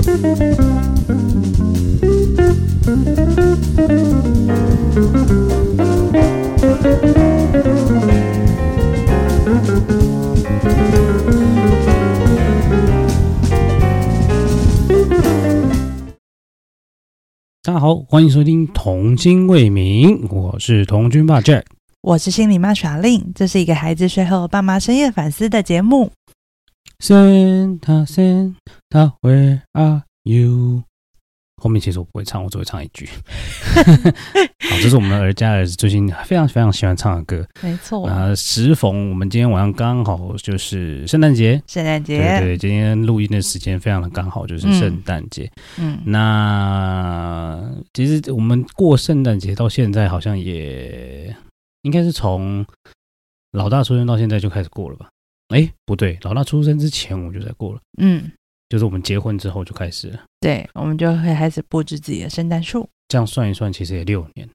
[0.00, 0.06] 大
[17.74, 21.64] 家好，欢迎收听《童心未泯》，我是童军爸 Jack，
[22.00, 26.10] 我是心理妈耍令，这是一个孩子睡后爸妈深夜反思的节目。
[26.98, 30.84] Santa Santa Where are you？
[31.62, 33.06] 后面其实我不会唱，我只会唱一句。
[34.70, 37.46] 好，这是我们的儿家儿子最近非常非常喜欢唱的歌。
[37.60, 38.06] 没错。
[38.06, 42.16] 啊，时逢我们今天晚上刚好就是圣诞节，圣诞节。
[42.16, 45.50] 对对，今天录音的时间非常的刚好，就是圣诞节。
[45.78, 45.98] 嗯。
[46.06, 47.62] 那
[47.92, 51.36] 其实我们过圣诞节到现在，好像也
[51.82, 52.64] 应该是从
[53.52, 55.10] 老大出生到现在就开始过了吧？
[55.50, 57.80] 哎，不对，老大出生之前我就在过了。
[57.98, 58.32] 嗯。
[58.68, 62.88] 就是我们结婚之后就开始了，对，我们就会开始布置自己的圣诞树。
[63.08, 64.48] 这样算一算，其实也六年，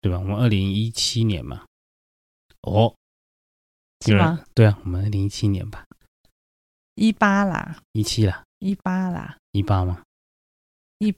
[0.00, 0.18] 对吧？
[0.18, 1.64] 我们二零一七年嘛，
[2.62, 2.92] 哦，
[4.04, 4.44] 是吗？
[4.52, 5.86] 对啊，我们二零一七年吧，
[6.96, 10.02] 一八啦，一七啦，一八啦，一八吗？
[10.98, 11.14] 一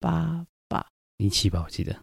[0.00, 1.96] 八吧，一七吧，我记得。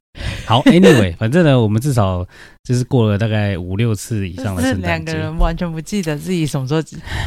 [0.46, 2.26] 好， Anyway，反正呢，我们至少
[2.64, 4.88] 就是过了大概五六次以上的圣诞节。
[4.88, 6.82] 两个人完全不记得自己什么时候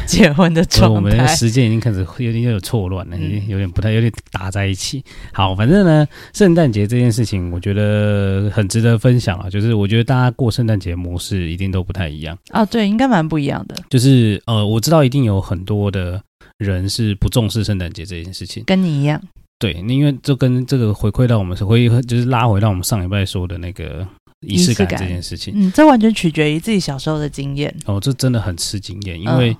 [0.05, 0.95] 结婚的状态。
[0.95, 5.03] 我们的时间已经开始有点有错乱了，已经有点不太有点打在一起。
[5.33, 9.49] 好，反正呢，圣诞节这件事情，我觉得很值得分享啊。
[9.49, 12.65] 就是我觉得大家过圣诞节模式一定都不太一样啊。
[12.65, 13.75] 对，应该蛮不一样的。
[13.89, 16.21] 就是呃，我知道一定有很多的
[16.57, 19.21] 人是不重视圣诞节这件事情，跟你一样。
[19.57, 24.05] 对，因为就跟这个回馈到我们是回就是拉回到我们上礼拜说的那个
[24.41, 25.53] 仪式感这件事情。
[25.55, 27.73] 嗯，这完全取决于自己小时候的经验。
[27.85, 29.55] 哦，这真的很吃经验，因为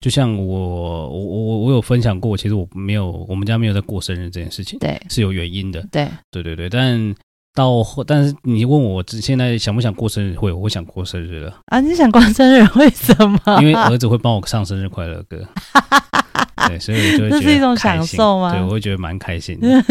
[0.00, 5.80] 就像我我我我有分享过，其实我没有我们家没有在过生日这件事情，对，是有原因的。
[5.92, 7.14] 对，对对对，但
[7.54, 11.80] 到后，但是你问我现在想不想过生日会，我想过生日了啊？
[11.80, 13.38] 你想过生日为什么？
[13.62, 15.46] 因为儿子会帮我唱生日快乐歌。
[16.68, 18.52] 对，所以我就会觉得这是一种享受吗？
[18.52, 19.82] 对，我会觉得蛮开心的。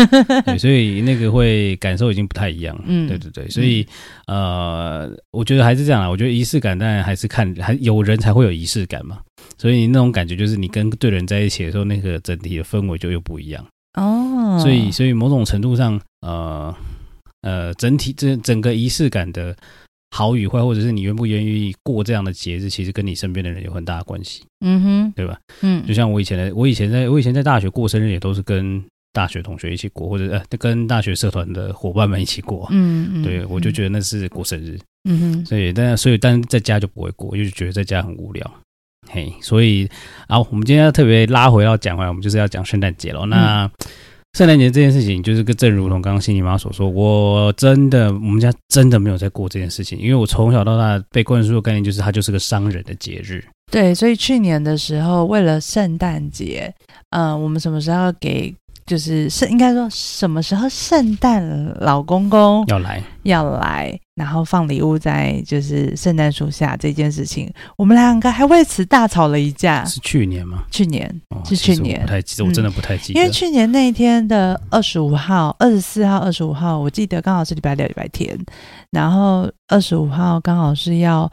[0.43, 2.77] 对，所以那个会感受已经不太一样。
[2.85, 3.85] 嗯，对对对，所以
[4.27, 6.09] 呃，我觉得还是这样啊。
[6.09, 9.19] 我觉得仪式感，当然还是看还有人才会有仪式感嘛。
[9.57, 13.65] 所以那种感觉就是你跟对人在一起的时候，那个整体的氛围就又不一样。
[13.93, 16.75] 哦，所以所以某种程度上，呃
[17.41, 19.55] 呃，整体这整个仪式感的。
[20.15, 24.45] 好与坏，或者是你愿不愿意过这样的节日，其实跟你身边的人有很大的关系。
[24.61, 25.37] 嗯哼，对吧？
[25.61, 28.81] 嗯，就像我以前的，我以前在我以前在大学过生日，也都是跟
[29.11, 32.65] 大学同学一起过，或者呃跟大学社团的伙伴们一起过。
[32.71, 34.79] 嗯嗯，对，我就觉得那是过生日。
[35.03, 38.49] 嗯哼，所以但所以但在家就不会过，就觉得在家很无聊。
[39.09, 39.85] 嘿，所以
[40.27, 43.25] 啊，我们今天要特别拉回要讲回来，我们就是要讲圣诞节了。
[43.25, 43.65] 那。
[43.65, 43.71] 嗯
[44.35, 53.41] 圣诞节这件事情，就是个正如同刚刚心理妈所说，我真的，我们家真的没有在过这件事情，因为我从小到大被灌输的概念就是它就是个商人的节日。
[53.71, 56.69] 对，所以去年的时候，为了圣诞节，
[57.11, 58.53] 嗯、我们什么时候给？
[58.85, 61.43] 就是圣，应该说什么时候圣诞
[61.79, 69.83] 老公公要来要来，然后放礼物在就是圣诞树下这件事情，我们两个还为此大吵了一架。
[69.85, 70.63] 是去年吗？
[70.69, 73.19] 去年、哦、是去年，不太记得，我真的不太记得。
[73.19, 78.37] 嗯、因为去年那一天的二十五号、二十四号、二十五号，我记得刚好是礼拜六、礼拜天，
[78.91, 81.31] 然后二十五号刚好是要。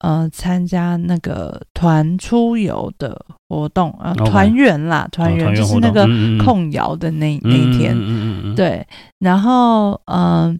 [0.00, 6.06] 呃，参加那个团出游的活动，呃，团圆啦，团圆、哦、就是那个
[6.44, 8.86] 控窑的那、嗯、那一天，嗯嗯嗯嗯、对。
[9.18, 10.56] 然后，嗯、呃，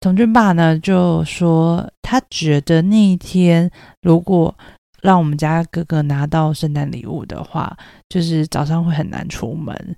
[0.00, 3.70] 童俊爸呢就说，他觉得那一天
[4.02, 4.52] 如果
[5.02, 7.76] 让我们家哥哥拿到圣诞礼物的话，
[8.08, 9.96] 就是早上会很难出门。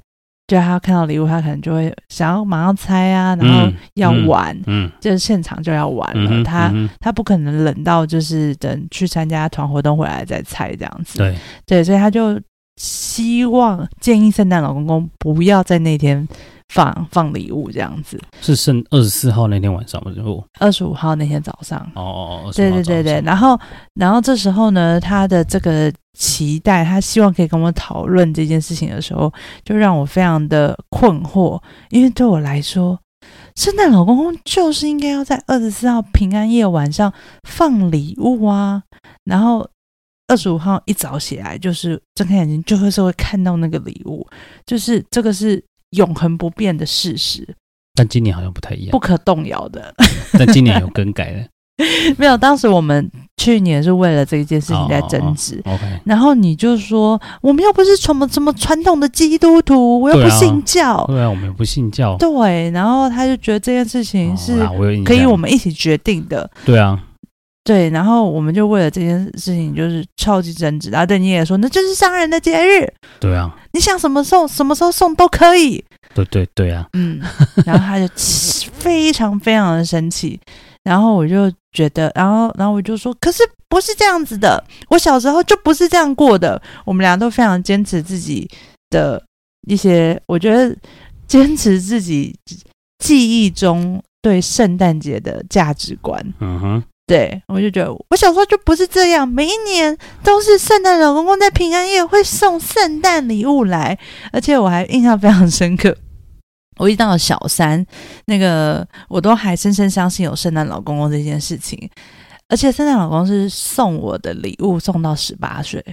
[0.51, 6.29] 就他看到礼物，他可能就会想要马上猜啊，然后要玩，嗯，嗯就是现场就要玩了。
[6.29, 11.19] 嗯、他、嗯、他不可能冷到就是等去参加团活动回来再猜这样子。
[11.19, 12.37] 对对，所以他就
[12.79, 16.27] 希望建议圣诞老公公不要在那天
[16.71, 18.19] 放放礼物这样子。
[18.41, 20.13] 是圣二十四号那天晚上吗？
[20.15, 21.79] 就二十五号那天早上。
[21.95, 23.21] 哦哦哦，对对对对。
[23.23, 23.59] 然后
[23.95, 25.93] 然后这时候呢，他的这个。
[26.19, 29.33] 期待他希望可以跟我讨论这件事情的时候，
[29.65, 31.59] 就让我非常的困惑，
[31.91, 32.99] 因为对我来说，
[33.55, 37.11] 圣诞老公公就是应该要在二十四号平安夜晚上
[37.45, 38.83] 放礼物啊，
[39.25, 39.67] 然后
[40.27, 44.27] 二十五号一早起来就是睁开眼睛就会是会看到那个礼物，
[44.67, 47.47] 就是这个是永恒不变的事实。
[47.95, 49.95] 但今年好像不太一样，不可动摇的。
[50.39, 51.45] 但今年有更改了。
[52.19, 55.63] 没有，当时我们去年是为了这一件事情在争执。
[56.05, 61.03] 然后你就说，我们又不是什么什么传统的基督徒，我又不信教。
[61.07, 62.17] 对啊，对啊，我们又不信教。
[62.19, 64.59] 对，然后他就觉得这件事情是
[65.07, 66.43] 可以我们一起决定的。
[66.43, 67.03] 哦、对啊，
[67.63, 70.91] 对，然后我们就为了这件事情就是超级争执。
[70.91, 72.91] 然后对你也说，那就是商人的节日。
[73.21, 75.85] 对啊，你想什么送，什么时候送都可以。
[76.15, 77.21] 对对对啊，嗯，
[77.65, 78.07] 然后他就
[78.73, 80.41] 非常非常的生气。
[80.83, 86.61] 然后我就觉得，然后，然后我就说，可是不是这样子的，我小时候就不是这样过的。
[86.87, 88.49] 我们俩都非常坚持自己
[88.89, 89.23] 的
[89.69, 90.75] 一些，我觉得
[91.29, 92.35] 坚持自己
[92.99, 96.19] 记忆中对圣诞节的价值观。
[96.41, 103.99] 嗯哼，对，我就觉得我小时候就不是这样，每一年都是圣诞老公公在平安夜会送圣诞礼物来，
[104.33, 105.97] 而且我还印象非常深刻。
[106.79, 107.85] 我一到了小三，
[108.27, 111.91] 那个我都还深深相信有圣诞老公公这件事情，
[112.47, 115.85] 而且圣诞老公是送我的礼物送到十八岁，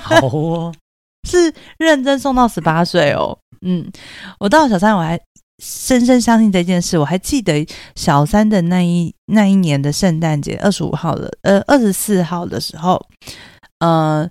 [0.00, 0.72] 好哦，
[1.28, 3.38] 是认真送到十八岁哦。
[3.60, 3.86] 嗯，
[4.40, 5.20] 我到了小三，我还
[5.62, 6.98] 深深相信这件事。
[6.98, 13.00] 我还记得小三的那一那一年的圣诞节，二十五号的呃二十四号的时候，
[13.80, 14.28] 呃。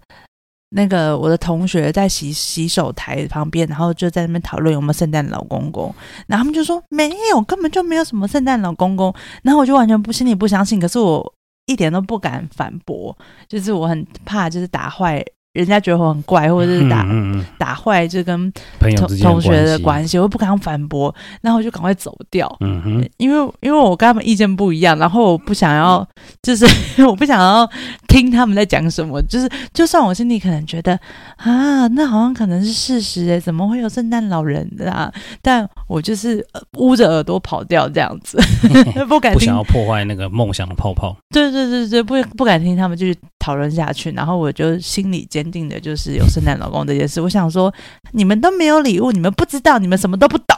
[0.69, 5.93] 那个我的同学在洗洗手台旁边，然后就在那边讨论有没有圣诞老公公，
[6.27, 11.33] 然后他们就说没有，根本就没有什么圣诞老公公，然后我就完全不心里不相信，可是我
[11.67, 13.15] 一点都不敢反驳，
[13.47, 15.23] 就是我很怕就是打坏。
[15.55, 22.53] 人家觉得我很怪，或者是打、嗯嗯、打坏，就跟同同学的关系，我不敢反驳，然后我就赶快走掉。
[22.59, 26.05] 嗯哼，因为因为我跟他们意见不一样，然后我不想要，
[26.41, 26.65] 就是
[27.07, 27.67] 我不想要
[28.09, 29.21] 听他们在讲什么。
[29.23, 30.99] 就是就算我心里可能觉得
[31.37, 35.11] 啊，那好像可能是事实诶，怎么会有圣诞老人啊？
[35.41, 36.45] 但我就是
[36.77, 38.37] 捂着耳朵跑掉这样子，
[39.07, 41.15] 不敢听，不想要破坏那个梦想的泡泡。
[41.29, 47.21] 对对对对，不不敢听他们继续讨论下去，然后我就心里坚定的就是有圣诞老公这件事。
[47.21, 47.73] 我想说，
[48.11, 50.57] 你们都没有礼物，你们不知道，你们什么都不懂。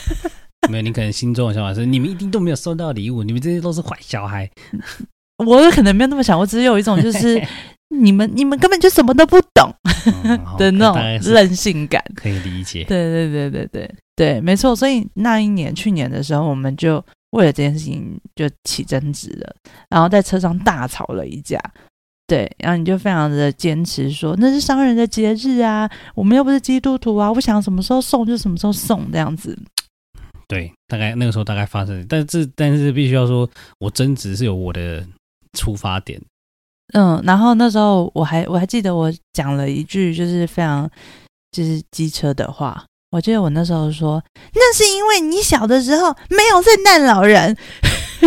[0.70, 4.48] 没有，你可能心中的想法是，你们一定都没有收到礼物，你们这些都是坏小孩。
[5.38, 7.42] 我可能没有那么想，我只是有一种就是
[7.88, 9.74] 你们你们根本就什么都不懂
[10.58, 12.84] 的那种任性感，可以理解。
[12.84, 14.76] 对对对对对对，没错。
[14.76, 19.54] 所以那一年去年的时候，我们就为了这件事情就起争执了，
[19.88, 21.58] 然后在车上大吵了一架。
[22.30, 29.58] 对，然后你就非常的坚持说那是商人的节日啊，我们又不是基督徒啊，我想什么时候送就什么时候送这样子。
[30.46, 33.50] 对，大概那个时候大概发生，但是但是必须要说，
[33.80, 35.04] 我争执是有我的
[35.58, 36.22] 出发点。
[36.92, 40.88] 嗯，然后那时候我还我还记得我讲了一句就是非常
[41.50, 44.22] 就是机车的话，我记得我那时候说，
[44.54, 47.56] 那是因为你小的时候没有圣诞老人。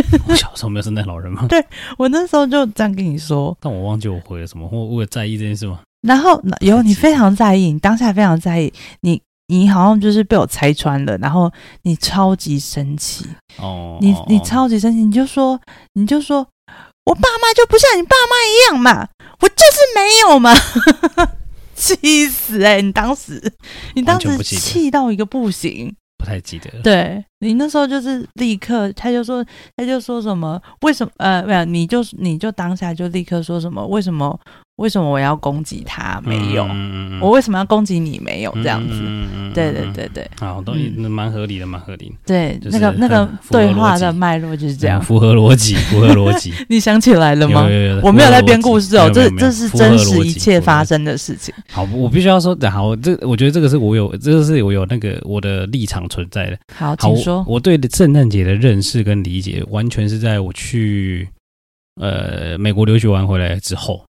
[0.27, 1.45] 我小时候没有圣诞老人吗？
[1.47, 1.63] 对，
[1.97, 5.79] 我那时候就这样跟你说，但我忘记我回了什么，或我有在意这件事吗？
[6.01, 11.51] 然后有你非常在意，你当下非常在意，你你好像就是被我拆穿了，然后
[11.83, 13.25] 你超级生气
[13.57, 15.59] 哦，你你超级生气，你就说
[15.93, 16.45] 你就说
[17.05, 19.07] 我爸妈就不像你爸妈一样嘛，
[19.39, 20.53] 我就是没有嘛，
[21.75, 22.81] 气死哎、欸！
[22.81, 23.53] 你当时
[23.95, 25.95] 你当时气到一个不行。
[26.23, 26.81] 不太记得了。
[26.81, 30.61] 对，你那时候就是立刻，他就说，他就说什么？
[30.81, 31.11] 为什么？
[31.17, 33.85] 呃，没有，你就你就当下就立刻说什么？
[33.87, 34.39] 为什么？
[34.77, 36.19] 为什么我要攻击他？
[36.25, 38.19] 没有，嗯、我为什么要攻击你？
[38.19, 38.93] 没有这样子。
[38.95, 40.73] 嗯、对对对对，好，都
[41.07, 42.15] 蛮合理的，蛮合理的。
[42.25, 46.51] 对，那个那个对话的脉络就是这样，符合逻辑，符合逻辑。
[46.67, 47.69] 你想起来了吗？
[47.69, 51.53] 有有有我没有在编故事哦，这这是真实一切发生的事情。
[51.71, 56.57] 好，我必须要说，好，这我觉得这个是我有，这个是我有那个我的立场存在的。
[56.73, 57.37] 好，请说。
[57.47, 61.29] 我，我对圣诞节的认识跟理解，完全是在我去
[62.01, 64.03] 呃美国留学完回来之后。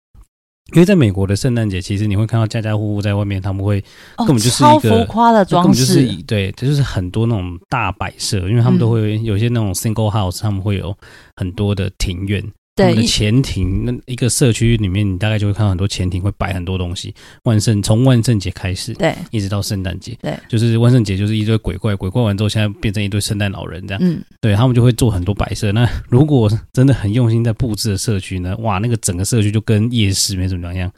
[0.74, 3.84] 因为在美国的圣诞节，其实你会看到家家户户在外面，他们会
[4.18, 10.96] 根本就是一个、浮夸的装饰，就是对，这就是很多那种大摆设，因为他们都会有些那种 single house，他们会有
[11.36, 12.44] 很多的庭院。
[12.74, 17.14] 对，的前庭那一个社区里面，你大概就会看到很多潜艇会摆很多东西。
[17.44, 24.02] 万圣从万圣节开始，对，一直到圣诞节，对，就是万圣节就是一堆鬼怪，鬼怪完之后，现在变成一堆圣诞老人这样。
[24.02, 25.72] 嗯，对他们就会做很多摆设。
[25.74, 30.90] 那如果真的很用心在布置的社区呢，哇，那个整个社区就跟夜市没什么两样，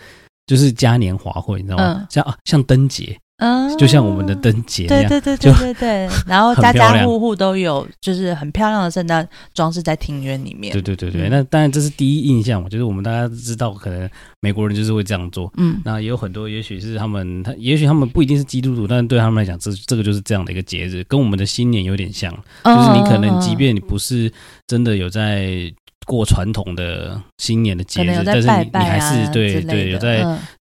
[0.45, 1.95] 就是嘉年华会，你知道吗？
[1.99, 6.09] 嗯、像啊，像灯节，嗯，就像我们的灯节对对对对对对。
[6.27, 10.71] 然后家家户户都有，就是很漂亮的圣诞装饰在庭院里面。
[10.71, 14.09] 对对对对，嗯、那当然这是第一印象嘛，就是我们大家知道，可能
[14.39, 15.51] 美国人就是会这样做。
[15.57, 22.31] 嗯，那也有很多，也许是他们，他也许他们不一定是基督徒，但是对他们来讲，这这个就是这样的一个节日，跟我们的新年有点像。
[22.63, 24.31] 就是你可能，即便你不是
[24.67, 25.73] 真的有在。
[26.05, 30.21] 过传统的新年的节日，但是你你还是对对有在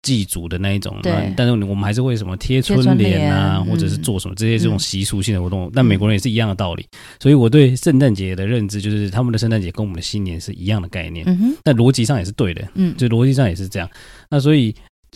[0.06, 0.96] 祭祖的那一种，
[1.36, 5.68] 但是我们还是会什么贴春联啊，或者是做什么这些这种习俗性的活动。
[5.74, 6.86] 但美国人也是一样的道理，
[7.20, 11.26] 所以我对圣诞节的认知就是他们的圣诞节跟我们的新年是一样的概念，
[11.64, 13.90] 但逻辑上也是对的，嗯，就逻辑上也是这样。
[14.30, 14.72] 那所以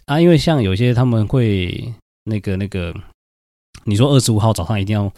[0.06, 1.94] 啊，因为像有些他们会
[2.24, 2.92] 那个那个，
[3.84, 5.12] 你说二十五号早上一定要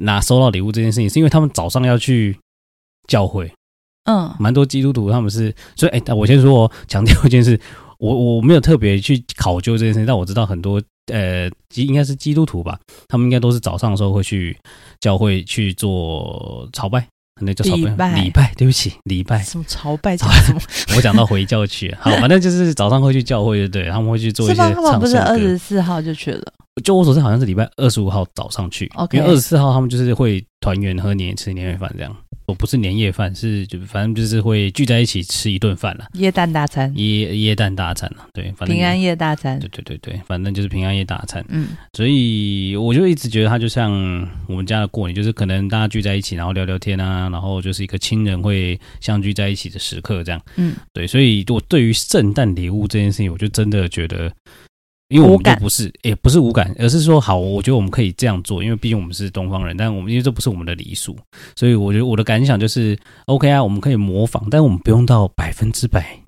[0.00, 2.36] 拿收到礼物这件事情，是因为他们早上要去
[3.06, 3.48] 教会。
[4.06, 7.58] 嗯，蛮多基督徒他们是，所以哎、欸，我先说哦强调一件事，
[7.98, 10.82] 我我没有特别去考究这件事情，但我知道很多
[11.12, 14.56] 呃，基应该是基督徒吧，他们应该都是早上的时候会去
[15.00, 17.06] 教会去做朝拜，
[17.40, 20.16] 那叫朝拜，礼拜，拜，对不起，礼拜什么朝拜？
[20.16, 20.60] 朝什么？
[20.96, 24.56] 我讲到回教去，好，反正就是早上会去教会，对，他们会去做一些？
[24.56, 26.52] 他们不是二十四号就去了？
[26.82, 32.16] 就我所知，好像是礼拜二十五号早上去.因为二十四号他们就是会团圆喝年吃年夜饭这样。
[32.46, 36.06] 我不是年夜饭，是就反正就是会聚在一起吃一顿饭了。
[36.14, 41.44] 耶诞大餐，耶耶诞大餐了，对，反正平安夜大餐，对对对对，反正就是平安夜大餐。
[41.48, 43.90] 嗯，所以我就一直觉得它就像
[44.46, 50.40] 我们家的过年，就是可能大家聚在一起，然后聊聊天啊，然后就是一个亲人会相聚在一起的时刻，这样。
[50.56, 54.30] 嗯，对，所以我对于圣诞礼物这件事情，我就真的觉得。
[55.08, 61.16] 因为我们就不是，也不是无感，而是说好，我觉得我们可以这样做，因为毕竟我们是东方人，但我们因为这不是我们的礼数，
[61.56, 66.18] 所以我觉得我的感想就是，OK 啊，我们可以模仿，但我们不用到百分之百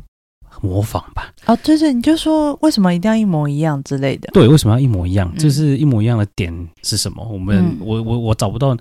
[0.60, 1.32] 模仿吧。
[1.46, 4.28] 哦，对对，你就说为什么一定要一模一样之类的？
[4.32, 5.34] 对，为什么要一模一样？
[5.36, 6.52] 就是一模一样的点
[6.82, 7.26] 是什么？
[7.26, 8.76] 我们，我我我找不到。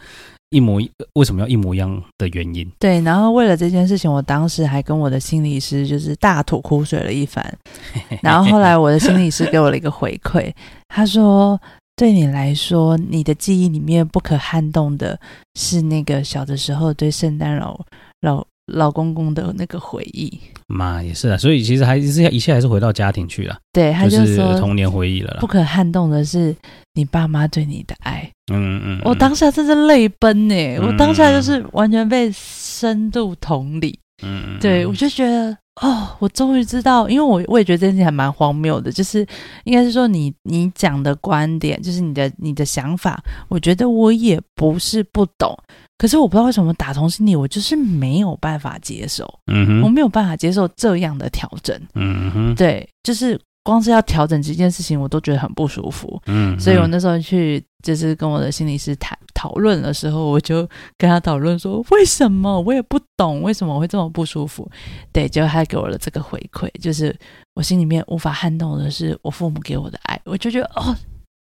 [0.55, 2.71] 一模一，为什么要一模一样的原因？
[2.79, 7.45] 对，然后为了这件事情，我当时还跟我的心理师就是大吐苦水了一番。
[8.23, 10.49] 然后后来我的心理师给我了一个回馈，
[10.87, 11.59] 他说
[11.97, 15.19] ：“对你来说，你的记忆里面不可撼动的
[15.59, 17.77] 是那个小的时候对圣诞老
[18.21, 23.57] 老。”老公公的那个回忆，妈也是啊，所以其实还是一切还是回到家庭去了。
[23.71, 25.37] 对，他就说就是童年回忆了啦。
[25.39, 26.55] 不可撼动的是
[26.93, 28.29] 你爸妈对你的爱。
[28.51, 33.99] 嗯嗯，我当下真是泪奔呢，嗯、我当下就是完全被深度同理。
[34.23, 35.57] 嗯，对，我就觉得。
[35.81, 39.27] 哦，我终于知道，因为我我也觉得这件事情还蛮荒谬的，就是
[39.65, 45.53] 应该是说你你讲的观点，就是你的你的想法，我觉得我也不是不懂，
[45.97, 53.39] 可是我不知道为什么打从心里我就是没有办法接受，嗯哼，我没有办法接受这样的调整，嗯哼，对，就是。
[53.67, 56.21] 光是要调整这件事情，我都觉得很不舒服。
[56.27, 60.57] 嗯，所以我那时候去就是跟我的心理师谈讨论的时候，我就
[60.99, 64.69] 跟他讨论说，为什么我也不懂为什么我会这么不舒服。
[65.11, 67.11] 对，结果他给我了这个回馈，就是
[67.55, 70.95] 我心里面无法撼动的是我父母给我的爱，我就觉得哦，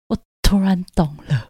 [0.06, 1.44] 我突然懂了。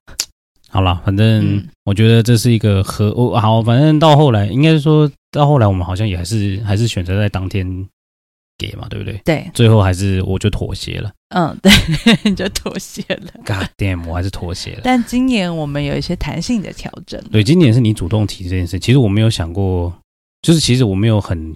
[0.74, 7.88] 好了，反正我觉得这是一个和我好，反正到后来应该是说到后来，我们好像也还是还是选择在当天。
[8.56, 9.20] 给嘛，对不对？
[9.24, 11.12] 对，最后还是我就妥协了。
[11.34, 11.72] 嗯，对，
[12.22, 13.32] 你就妥协了。
[13.44, 14.82] God damn，我还是妥协了。
[14.84, 17.20] 但今年我们有一些弹性的调整。
[17.32, 18.78] 对，今年是你主动提这件事。
[18.78, 19.92] 其实我没有想过，
[20.40, 21.52] 就是其实我没有很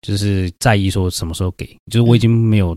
[0.00, 2.74] 就是在意说什么时候给，就是我已经没有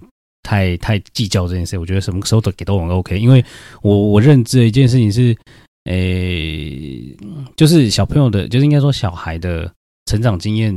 [0.47, 1.77] 太太计较这件事。
[1.77, 3.43] 我觉得什么时候都给都很 OK，因为
[3.81, 5.35] 我我认知的一件事情是，
[5.83, 7.15] 诶，
[7.57, 9.69] 就是小朋友的，就是应该说小孩的
[10.05, 10.73] 成长经验。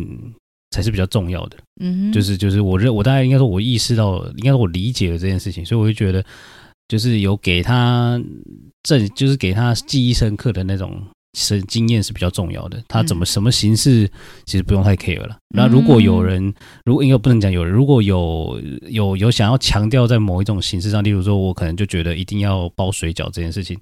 [0.72, 6.24] 才是比较重要的，嗯，就是就是我认我大概应该说，我意识到，应该说我理解了这件事情，所以我就觉得，
[6.86, 8.22] 就是有给他
[8.84, 11.02] 正，就是给他记忆深刻的那种
[11.34, 12.82] 生经验是比较重要的。
[12.88, 14.10] 他怎么什么形式，
[14.44, 15.36] 其实不用太 care 了。
[15.54, 16.52] 那如果有人，
[16.84, 23.78] 如果应该不能讲有人，如果有有有想要强调在某一种形式上，例如说，我可能就觉得一定要包水饺这件事情。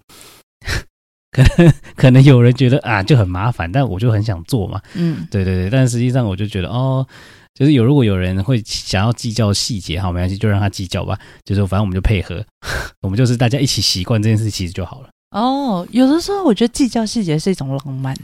[1.31, 4.81] 可能可能有人觉得啊就很麻烦，但我就很想做嘛。
[4.95, 7.07] 嗯，对对对，但实际上我就觉得哦，
[7.55, 11.19] 就是有如果有人会想要计较细节，好没关系，就让他计较吧。
[11.45, 12.43] 就是反正我们就配合，
[13.03, 15.11] 我们就是大家一起习惯这件事，其实就好了。
[15.31, 18.15] 哦，有的时候我觉得计较细节是一种浪漫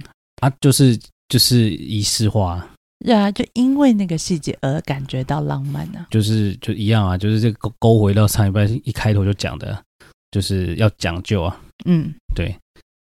[0.40, 2.66] 啊，就是就是仪式化。
[3.04, 6.06] 对啊，就因为那个细节而感觉到浪漫呢、啊。
[6.10, 9.82] 就是就一样啊，就是这个勾回到上一半一开头就讲的，
[10.30, 11.60] 就是要讲究啊。
[11.84, 12.54] 嗯，对。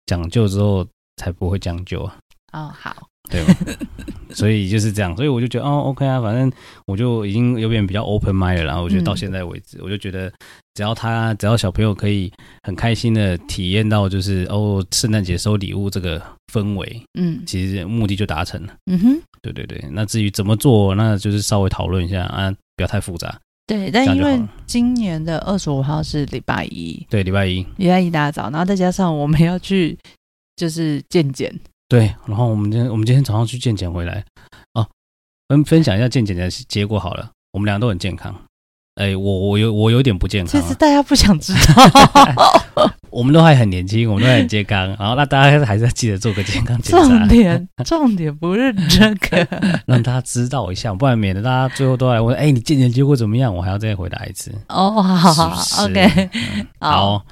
[0.06, 2.18] 讲究之后才不会将就啊！
[2.52, 3.56] 哦，好，对吧？
[4.34, 6.52] 所以就是这样，所以我就觉得哦，OK 啊，反正
[6.88, 8.64] 我就已经有点比较 open mind 了。
[8.64, 10.32] 然后我觉得到现在为止，嗯、我就觉得
[10.74, 12.32] 只要他，只要小朋友可以
[12.64, 16.20] 很开心的体验到，就是哦，圣诞节收礼物这个
[16.52, 18.74] 氛围，嗯，其实目的就达成了。
[18.88, 19.84] 嗯哼，对对对。
[19.92, 23.40] 那至于怎么做，那就是稍微讨论一下啊，不要太复杂。
[23.68, 29.96] 对，但因为今年的二十五号是礼拜一，对，礼拜一，礼拜一大早，然后再加上我们要去
[30.56, 31.54] 就是健检。
[31.90, 34.24] 对，然后我们今天我们今天早上去健检回来，
[34.74, 34.88] 哦，
[35.48, 38.34] 分分享一下健检的结果好了，我们俩都很健康，
[38.96, 49.48] 哎，我我有我有点不健康，其实大家不想知道， 我们都还很年轻，我们都很健康，然后那大家还是要记得做个健康检查，重点重点不是这个，
[49.86, 53.54] 让大家知道一下，不然免得大家最后都来问，哎，你健检结果怎么样？
[53.54, 54.52] 我还要再回答一次。
[54.70, 56.30] 哦，好好好，OK，
[56.80, 57.24] 好。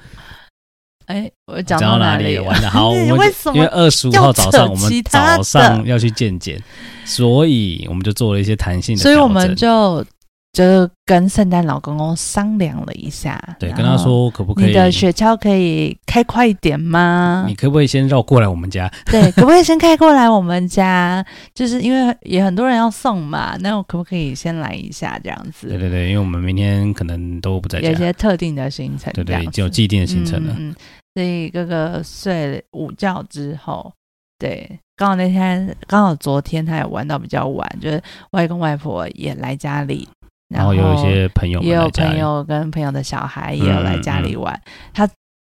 [1.06, 2.38] 哎，我讲到哪里？
[2.40, 6.62] 玩的，好，我们 因为二十五号早上我们早上要去见检，
[7.04, 10.04] 所以我们就做了一些弹性的，所以我们就
[10.52, 17.46] 就跟圣诞老公公商量了一下，对，跟他说可不可以你的雪橇可以开快一点吗？
[17.48, 18.90] 你可不可以先绕过来我们家？
[19.06, 21.24] 对，可不可以先开过来我们家？
[21.54, 25.68] 就是因为也很多人要送嘛，那我可不可以先来一下这样子？
[25.68, 30.54] 对对对，因为我们明天可能都不在家，有一些特定的行程，对对，已经有既定的行程了。
[30.58, 30.74] 嗯。
[31.14, 33.92] 所以哥哥睡午觉之后，
[34.38, 40.08] 对，刚好那天刚好昨天他也玩到比较晚，就是外公外婆也来家里，
[40.52, 45.08] 然后，有一些朋友也有朋友跟朋友的小孩也有来家里玩，嗯嗯、他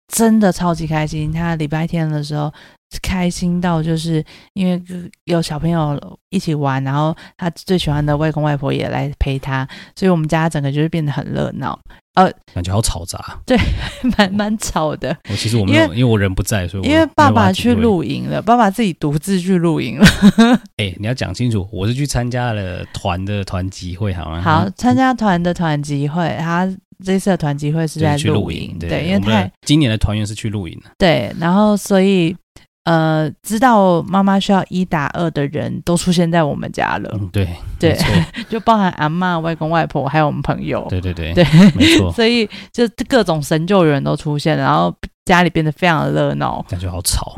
[0.09, 1.33] 真的超级开心。
[1.33, 2.53] 他礼拜天的时候
[3.01, 4.83] 开心到就是因为
[5.25, 5.99] 有小朋友
[6.31, 11.79] 一起玩，然后他最喜欢的外公外婆也来陪他，所以我们家整个就是变得很热闹。
[12.15, 13.57] 呃，感觉好吵杂，对，
[14.19, 15.17] 蛮蛮吵的。
[15.31, 20.07] 我其实我没有，因为，因为我人不在，所以我因为爸爸去露营了，爸爸自己独自去露营了。
[20.77, 24.43] 哎、欸，你要讲清楚，我是去参加了团的团集会，好吗？
[24.43, 26.71] 好，参加团的团集会，他
[27.03, 32.37] 这次的团集会是在露营，对，对，因为他今年的团员是去露营的，对，然后所以。
[32.85, 37.11] 呃，知道妈妈需要一打二的人都出现在我们家了。
[37.15, 37.49] 嗯，对
[37.79, 37.97] 对，
[38.51, 40.85] 就包含阿嬷、外公、外婆，还有我们朋友。
[40.91, 41.45] 对对对对，
[41.77, 42.11] 没错。
[42.15, 44.93] 所以就各种神救援都出现，然后
[45.25, 47.33] 家里变得非常的热闹，感觉好吵。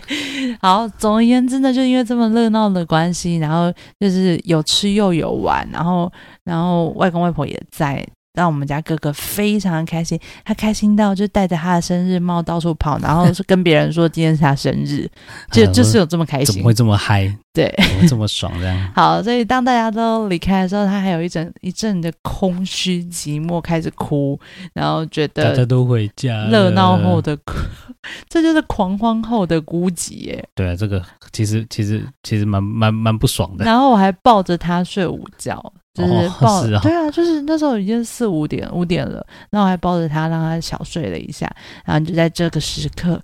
[0.62, 6.10] 好，总而言之呢，就因为这么热闹的关系，然后就是有吃又有玩，然后
[6.44, 8.02] 然后外公外婆也在。
[8.34, 15.08] 让我们家哥哥非常开心，他开心到就戴着他的生日帽到处跑，然后是跟别人说今天是他生日，
[15.50, 17.34] 就就是有这么开心，怎么会这么嗨？
[17.52, 18.76] 对，怎么这么爽这样。
[18.94, 24.38] 好，所以当大家都离开的时候，他还有一阵一阵的空虚寂寞，开始哭，
[24.72, 27.54] 然后觉得大家都回家，热闹后的哭，
[28.28, 30.48] 这就是狂欢后的孤寂耶。
[30.54, 33.64] 对啊，这个其实其实其实蛮蛮蛮不爽的。
[33.64, 35.72] 然后我还抱着他睡午觉。
[35.98, 41.50] 就是 抱，哦是哦、对啊，就是那时候已经四五点五点了，然后我还抱着他，让他小睡了一下，
[41.84, 43.20] 然后就在这个时刻，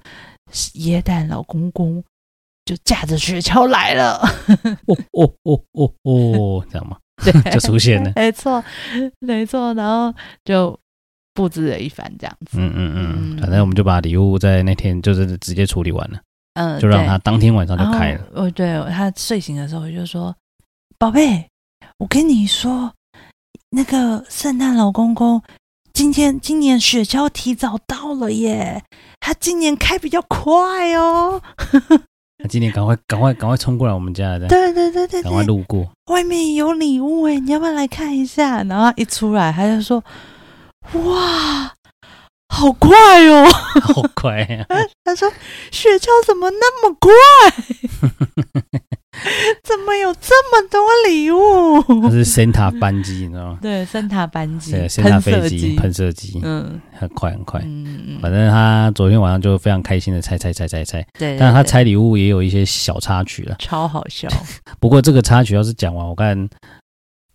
[0.75, 2.03] 耶诞老公公
[2.65, 4.19] 就驾着雪橇来了，
[4.87, 6.97] 哦哦哦哦哦，这样吗？
[7.25, 8.63] 对，就出现了，没错，
[9.21, 10.13] 没错，然后
[10.45, 10.77] 就
[11.33, 16.19] 布置了一番这样子，嗯嗯嗯，反正我们就把礼物在那天就是直接处理完了，
[16.55, 20.35] 嗯，就让他当天晚上就开了，哦，对，他睡醒的时候我就说，
[20.99, 21.47] 宝贝。
[21.99, 22.93] 我跟你说，
[23.71, 25.43] 那个圣诞老公公
[25.93, 28.83] 今天今年雪橇提早到了耶，
[29.21, 31.41] 他今年开比较快哦。
[32.39, 38.63] 他今年赶快赶快赶快冲过来我们家的，对对对对，赶快路过，外面有礼物哎，你要不要来看一下？
[38.65, 40.03] 然后一出来，他就说
[40.95, 41.73] ：“哇，
[42.49, 42.91] 好快
[43.29, 43.49] 哦，
[43.81, 44.67] 好快啊！”
[45.05, 45.33] 他说
[45.71, 47.13] ：“雪橇怎么那么快？”
[49.63, 52.03] 怎么有这么多礼物？
[52.03, 53.59] 它是 Santa 班机，你知道吗？
[53.63, 57.61] 对，Santa 班机，对，Santa 飞机，喷射机，嗯，很快很快。
[57.65, 61.07] 嗯嗯，反正他昨天晚上就非常开心的拆拆拆拆拆。
[61.19, 64.29] 对，但他拆礼物也有一些小插曲了，超好笑。
[64.81, 66.49] 不过这个插曲要是讲完，我看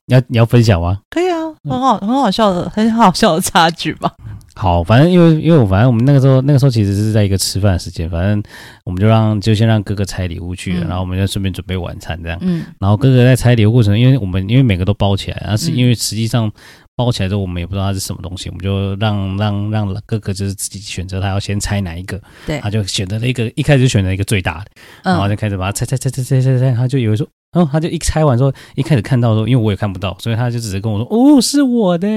[0.09, 0.99] 你要你要分享吗？
[1.11, 4.11] 可以啊，很好很好笑的，很好笑的插曲吧。
[4.55, 8.43] 好，反正因为因为我反正我们那个时候那个时候其实是在一个吃饭时间，反正
[8.83, 12.37] 我们就让就先让哥哥拆礼物去了，嗯、然后我们就顺便准备晚餐这样。
[12.41, 16.51] 嗯，然后哥哥在拆礼物过程，因为我们因为每个都包起来，然后是因为实际上
[16.95, 24.65] 包起来之后我们也不知道它是什么东西，我们就让让让哥哥就是自己选择他要先拆哪一个，对，他就选择了一个一开始就选择一个最大的，
[25.03, 27.25] 然后就开始把它拆拆拆拆拆拆拆，他就以为说。
[27.51, 32.07] 然后他就一拆完之后，一开始看到的时候，因为我也看不到，所以他就只是跟我说：“哦，是我的。”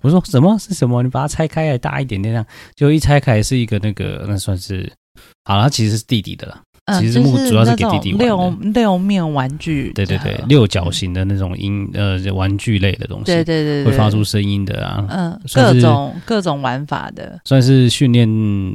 [0.00, 0.58] 我说：“什么？
[0.58, 1.02] 是什么？
[1.02, 4.90] 你把它拆开来大一点点，这样就一拆开是一个那个，那算是
[5.44, 6.60] 好了，他其实是弟弟的了。
[6.98, 8.24] 其实木主要是给弟弟玩的。
[8.24, 18.26] 六六面玩具，对对对，六角形的那种音呃玩具类的东西，对对对，会发出声音的啊，嗯，各种各种玩法的，算是训练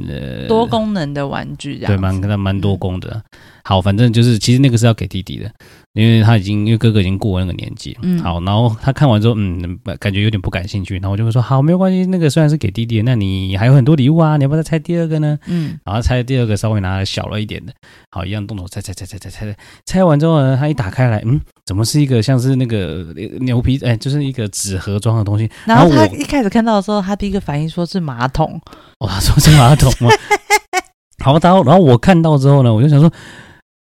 [0.08, 3.20] 呃多功能的玩具，对，蛮跟他蛮多功的。
[3.64, 5.50] 好，反正就是其实那个是要给弟弟的。
[5.94, 15.38] 因为他已经，因为哥哥已经过了那个年纪，嗯，好，然后他看完之后，嗯，感觉有点不感兴趣，然后我就会说，好，没有关系，那个虽然是给弟弟，那你还有很多礼物啊，你要不要再拆第二个呢？
[15.46, 17.72] 嗯，然后拆第二个稍微拿来小了一点的，
[18.10, 23.06] 好，一样动手拆拆拆拆拆拆，拆完之后呢，他一打开来，嗯，怎么是一个像是那个
[23.38, 25.48] 牛皮，哎，就是一个纸盒装的东西。
[25.64, 28.60] 然后他一开始看到的时候，他第一个反应说是马桶，
[28.98, 30.10] 哇， 说是马桶吗？
[31.24, 33.08] 好，然后然后我看到之后呢，我就想说。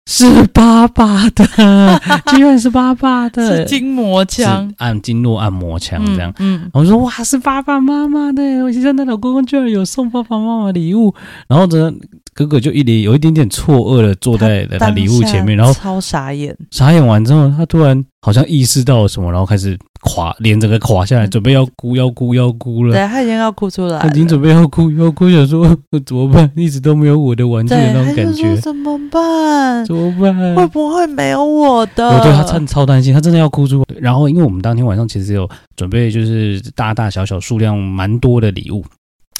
[0.07, 1.45] 是爸爸的，
[2.35, 6.33] 居然是爸爸的，是筋膜枪，按经络按摩枪这样。
[6.38, 6.71] 嗯，嗯。
[6.75, 11.14] 我说哇，是爸爸妈妈的，我现在老公公居然有送爸爸妈妈礼物，
[11.49, 11.90] 然后呢，
[12.35, 19.79] 哥哥就一脸有一点点错愕的坐在他礼物前面，然后超傻眼，傻眼完之后，他突然好像意识到了什么，然后开始。
[20.07, 22.93] 垮，脸整个垮下来，准备要哭，要哭，要哭了。
[22.93, 25.67] 对，他已经要哭出来了，他已经准备要哭，要哭，想说
[26.05, 26.53] 怎么办？
[26.55, 29.83] 一直都没有我的玩具的那种感觉，怎么办？
[29.87, 30.55] 怎么办？
[30.55, 32.07] 会不会没有我的？
[32.07, 33.85] 我对他真超担心，他真的要哭出来。
[33.99, 38.85] 然后，因为我们当天晚上其实有准备，就是大大小小数量蛮多的礼物。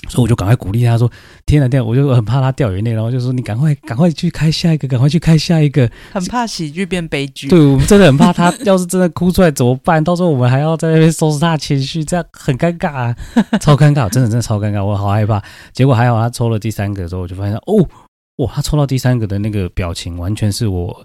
[0.09, 1.11] 所以我就赶快鼓励他说
[1.47, 7.49] ：“天哪，天哪！”我就很怕他掉眼泪，然后就说：“你赶快，赶快去开下一个，赶快去开下一个。”很怕喜剧变悲剧。
[7.49, 10.03] 对，我们真的很怕他，要是真的哭出来怎么办？
[10.03, 13.17] 到时候我们还要在那边收拾他的情绪，这样很尴尬啊，
[13.61, 15.43] 超尴尬，真的真的超尴尬，我好害怕。
[15.73, 17.87] 结果还好，他抽了第三个之后，我就发现哦，
[18.37, 21.05] 哇，他抽到第三个的那个表情，完全是我。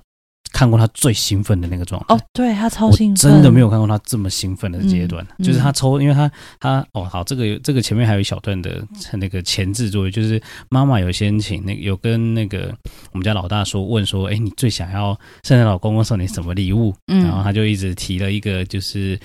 [0.52, 5.26] 看过他最兴奋的那个状态哦，对他超兴奋，真的没有看过他这么兴奋的阶段。
[5.38, 8.84] 嗯、就是他抽，因为他他哦好，这个这个前面还有一小段的
[9.14, 12.76] 那个前置作业，就是妈妈有先请那个有跟那个
[13.12, 16.94] 我们家老大说问说，哎，你最想要圣诞老公公送你什么礼物？
[17.08, 19.20] 嗯，然后他就一直提了一个就是。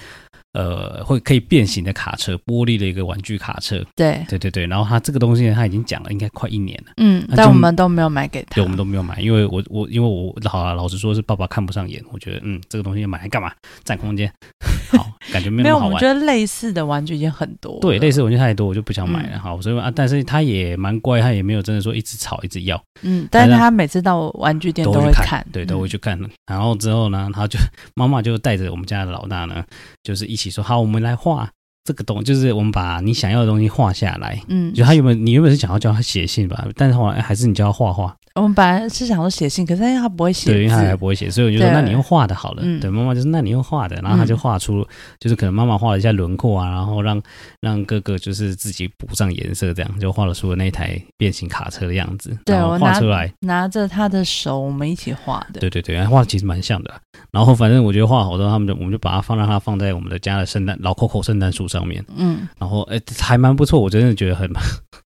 [0.55, 3.85] 呃，会可以变形的卡车，玻璃的一个玩具卡车。
[3.95, 4.67] 对，对对对。
[4.67, 6.93] 然后他这个东西，他已经讲了，应该快一年了。
[6.97, 8.55] 嗯，但我们都没有买给他。
[8.55, 13.53] 对，我们都没有买，因为我我因为我好啊，老实说是爸爸看不上眼，我觉得嗯，这个东西买来干嘛？
[13.83, 14.33] 占空间。
[14.97, 15.89] 好，感觉没有好玩。
[15.89, 17.79] 没有，我觉得类似的玩具已经很多。
[17.81, 19.37] 对，类似玩具太多，我就不想买了。
[19.37, 22.81] 嗯、好，所以啊，但是他也蛮乖，他也没有真的说一直吵一直要。
[23.03, 26.17] 嗯，但是他每次到玩具店都会看，看对，都会去看。
[26.23, 27.59] 嗯、然后之后呢，他就
[27.95, 29.65] 妈妈就带着我们家的老大呢，
[30.03, 31.15] 就是一起说好，我们来。
[31.17, 31.49] 画
[31.85, 34.43] 这个东，就是我们把你想要的东西画下来。
[34.49, 38.15] 嗯，就他原本你原本是想要叫他写信吧，但是后来还是你叫他画画。
[38.41, 42.63] 我们本来是想说写信，可是因为他不会写，对，因为他还不会写，所以我就说那你用画的好了。
[42.81, 44.85] 对，妈妈就是那你用画的，然后他就画出，
[45.21, 47.23] 就是可能妈妈画了一下轮廓啊，然后让
[47.61, 52.37] 让哥哥就是自己补上颜色，这样就画了出了那台变形卡车的样子。
[52.45, 55.61] 对，我画出来，拿着他的手，我们一起画的。
[55.61, 56.93] 对对对，画的其实蛮像的。
[57.31, 62.05] 然后反正我觉得画好之后，他们就我们就把它放让它放在我们的家的圣诞老 Coco 圣诞树上面。
[62.17, 64.51] 嗯，然后哎还蛮不错，我真的觉得很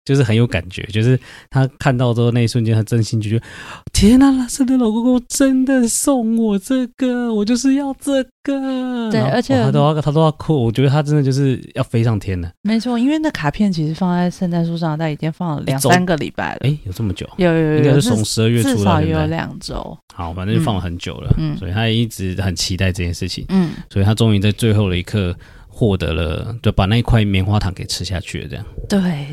[0.09, 3.44] 就是很有感觉，就是他看到之后那一瞬间，他真心就觉得。
[3.92, 9.11] 天呐，圣诞老公公真的送我这个，我就是要这个。
[9.11, 12.51] 对，而且他都要他都要哭，我觉得他真的就是要飞上天了。
[12.62, 16.61] 没错，因为那卡片其实放在圣诞树上，他已经放了两三个礼拜了。
[16.62, 17.29] 哎，有这么久？
[17.37, 19.99] 有有有，应该是从十二月初到现在，至少有两周。
[20.14, 21.35] 好，反正就放了很久了。
[21.37, 23.44] 嗯，所以他一直很期待这件事情。
[23.49, 28.49] 嗯，所以他终于在最后的一刻获得了，就把那一块棉花糖给吃下去了。
[28.49, 28.64] 这样。
[28.88, 29.27] 对。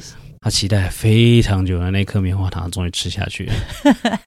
[0.46, 3.54] 他期待非常久的那颗棉花糖终于吃下去了，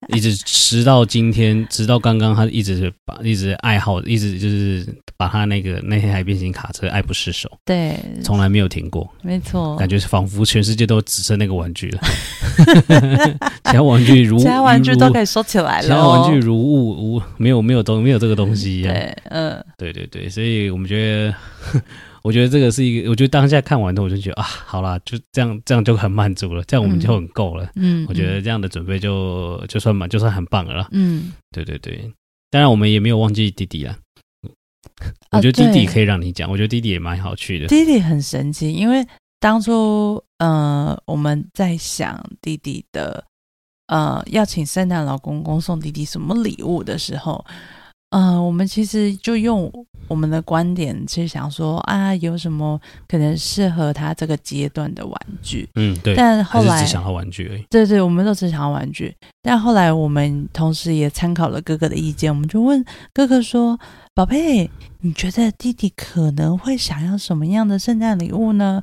[0.11, 4.85] 一直吃到今天，直到刚刚，他一直把一直爱好，一直就是
[5.17, 12.01] 把他那个那台变形卡车爱不释手，对，从来没有停过，没错，感觉仿佛全世界都只剩那个玩具了，
[13.67, 21.81] 其他玩具如 其他玩具都可以收起来了，其他玩具如物无没有没有东没有这个东西一样，对，嗯，对对对，所以我们觉得。
[22.23, 27.71] 我觉得这个是一个，我觉得当下看完之后，我就觉得啊，好啦，就这样，这样就很满足了，这样我们就很够了。
[27.77, 30.89] 嗯，我觉得这样的准备就就算满，就算很棒了。
[30.93, 32.13] 嗯，对对对，
[32.51, 33.97] 当然我们也没有忘记弟弟啊。
[35.31, 37.67] 我觉得弟弟可以让你讲，我觉得弟弟也蛮好去的。
[37.69, 39.07] 弟弟很神奇，因为
[39.39, 43.25] 当初呃我们在想弟弟的
[43.87, 47.45] 呃要请圣诞老公公送弟弟什么礼物的时候。
[48.11, 49.71] 嗯、呃，我们其实就用
[50.09, 55.69] 我们的观点去想说啊，有什么可能适合他这个阶段的玩具？
[55.75, 56.15] 嗯，对。
[56.15, 57.65] 但后来只想要玩具而已。
[57.69, 59.15] 对对，我们都只想要玩具。
[59.43, 63.79] 但后来我们同时也参考了哥哥的意见，我们就问哥哥说
[64.15, 68.83] ：“宝贝，你觉得弟弟可能会想要什么样的圣诞礼物呢？”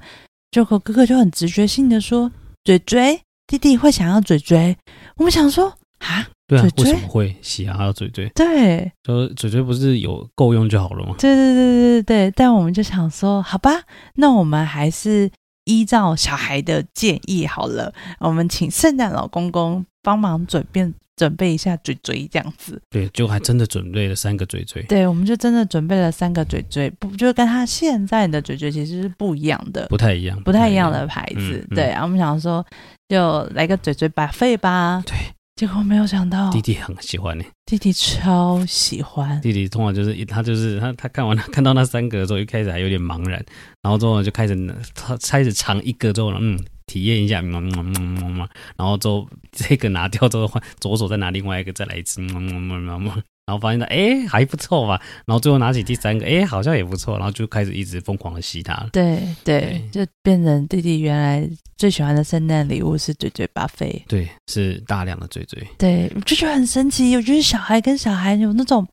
[0.52, 2.32] 就和哥哥就很直觉性的说
[2.64, 4.78] ：“嘴嘴，弟弟会想要嘴嘴。”
[5.18, 7.76] 我们想说啊，对啊，为什么会洗啊？
[7.76, 11.16] 还有嘴嘴，对，就嘴嘴不是有够用就好了吗？
[11.18, 12.34] 对对对对对对。
[12.36, 13.72] 但我们就想说，好吧，
[14.16, 15.30] 那我们还是
[15.64, 22.80] 依照小孩的建议好了，我们请圣诞老公公帮忙准备准备一下嘴嘴，这样子。
[22.92, 24.84] 对，就还真的准备了三个嘴嘴。
[24.84, 31.58] 对，我们就真的准备了三个嘴嘴，不就跟他现在的嘴嘴其实是不一样的，不太一样，不太一样的牌子。
[31.58, 32.64] 嗯嗯、对，然后我们想说，
[33.08, 35.02] 就来个嘴嘴 buffet 吧。
[35.08, 35.16] 对。
[35.56, 37.46] 结果没有想到，弟弟很喜欢呢。
[37.66, 39.40] 弟弟超喜欢。
[39.40, 43.42] 弟弟通常就是他就是他他看完 看到那三个的时候，一开始还有点茫然，
[43.82, 44.54] 然后之后就开始
[44.94, 53.24] 他开始尝一个之后，嗯，体验一下，嗯嗯嗯嗯嗯，然后之后这个拿掉之后换左手再拿另外一个再来一次，嗯嗯嗯嗯嗯。
[53.46, 58.90] 然后发现他哎还不错吧，然后最后拿起第三个哎好像也不错，然后就开始一直疯狂的吸它了。
[58.92, 64.04] 对对，就变成弟弟原来最喜欢的圣诞礼物是嘴嘴巴菲。
[64.08, 65.62] 对，是大量的嘴嘴。
[65.78, 68.88] 对，我就觉得很神奇，我觉得小孩跟小孩有那种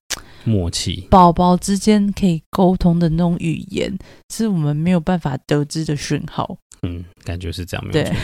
[0.44, 3.96] 默契，宝宝之间可以沟通的那种语言，
[4.34, 6.58] 是我们没有办法得知的讯号。
[6.82, 8.14] 嗯，感觉是这样，没有错。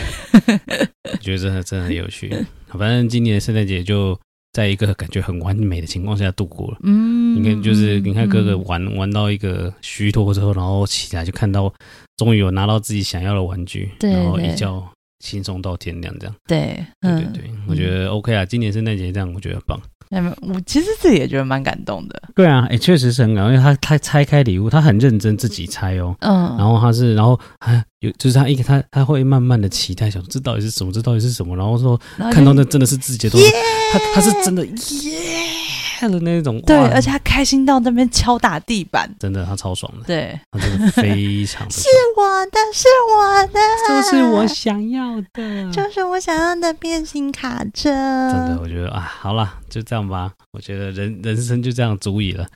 [1.11, 2.29] 我觉得真的真的很有趣。
[2.67, 4.15] 反正今年圣诞节就。
[4.59, 11.73] 在一个感觉很完美的情况下度过了，嗯，你看，就是你看哥哥玩、嗯、玩到一个虚脱之后，然后起来就看到
[12.17, 14.85] 终于有拿到自己想要的玩具，对对，然后一觉
[15.19, 19.81] 轻松到天亮，这样，对，对对对，嗯、我觉得 OK 啊，今年圣诞节这样，我觉得很棒。
[20.11, 22.21] 嗯，我其实自己也觉得蛮感动的。
[22.35, 31.99] 对啊，哎、欸，确实是很感动，因为他他拆开礼物，他很认真自己拆哦，嗯，然后他是，然后还有就是他一个他他会慢慢的期待，想说这到底是什么，这到底是什么，然后说
[32.31, 33.47] 看到那真的是自己的东西，
[33.93, 35.58] 他他是真的耶。
[35.99, 47.89] 看的那种，对，而且他开心到那边敲打地板，真的，他超爽的，对，他真的非常的是我的，是我的，就是我想要的，就是我想要的变形卡车。
[47.91, 50.31] 真的，我觉得啊，好了，就这样吧。
[50.53, 52.47] 我觉得人人生就这样足矣了。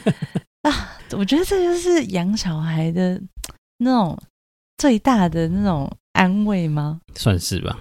[0.68, 3.18] 啊，我觉得这就是养小孩的
[3.78, 4.18] 那种
[4.76, 7.00] 最大的那种安慰吗？
[7.14, 7.78] 算是吧。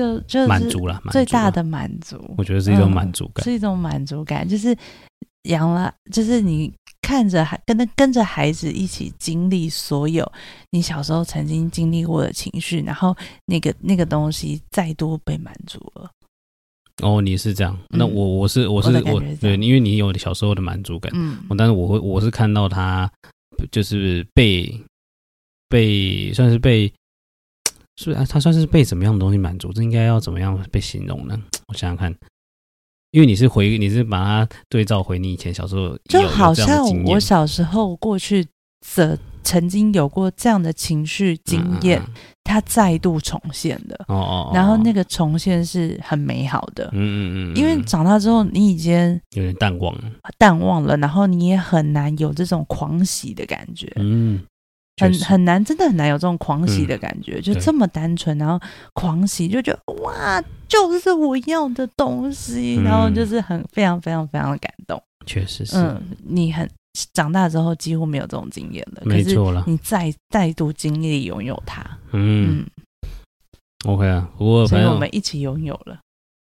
[0.00, 4.74] 就就满足了，最大的满足，我觉得是一种满足感，是一种满足感，就是
[5.42, 10.30] 养了，就是你看着孩跟着跟着孩子一起经历所有
[10.70, 16.10] 你小时候曾经经历过的情绪，然后那个那个东西再多被满足了。
[17.02, 23.10] 哦，你是这样，那我我是我是我对，因为你有小时候的满足感，嗯，但是我会我是看到他
[23.70, 24.82] 就是被
[25.68, 26.90] 被算是被。
[28.02, 29.70] 是啊，他算是被怎么样的东西满足？
[29.74, 31.38] 这应该要怎么样被形容呢？
[31.68, 32.10] 我想想看，
[33.10, 38.46] 因为你是回，你是把它对照回你以前小时候，就好像我小时候过去
[38.96, 42.02] 的曾经有过这样的情绪经验，
[42.42, 43.94] 它再度重现的。
[44.08, 46.88] 哦哦，然后那个重现是很美好的。
[46.92, 53.92] 嗯嗯嗯，因为长大之后你已经有点淡忘了，淡忘了，然后你也很难有这种狂喜的感觉。
[53.96, 54.42] 嗯。
[55.00, 58.60] 很很难，真的很难有这种狂喜的感觉，嗯、就这么单纯，然后
[58.92, 65.02] 狂喜，就觉得哇，就是我要的东西，嗯、然后就是很非常非常非常的感动。
[65.26, 66.68] 确实是，嗯，你很
[67.12, 72.66] 长大之后几乎没有这种经验了，没错了，你再再度经历拥有它，嗯，嗯
[73.84, 75.98] ，OK 啊，不过所以我们一起拥有了。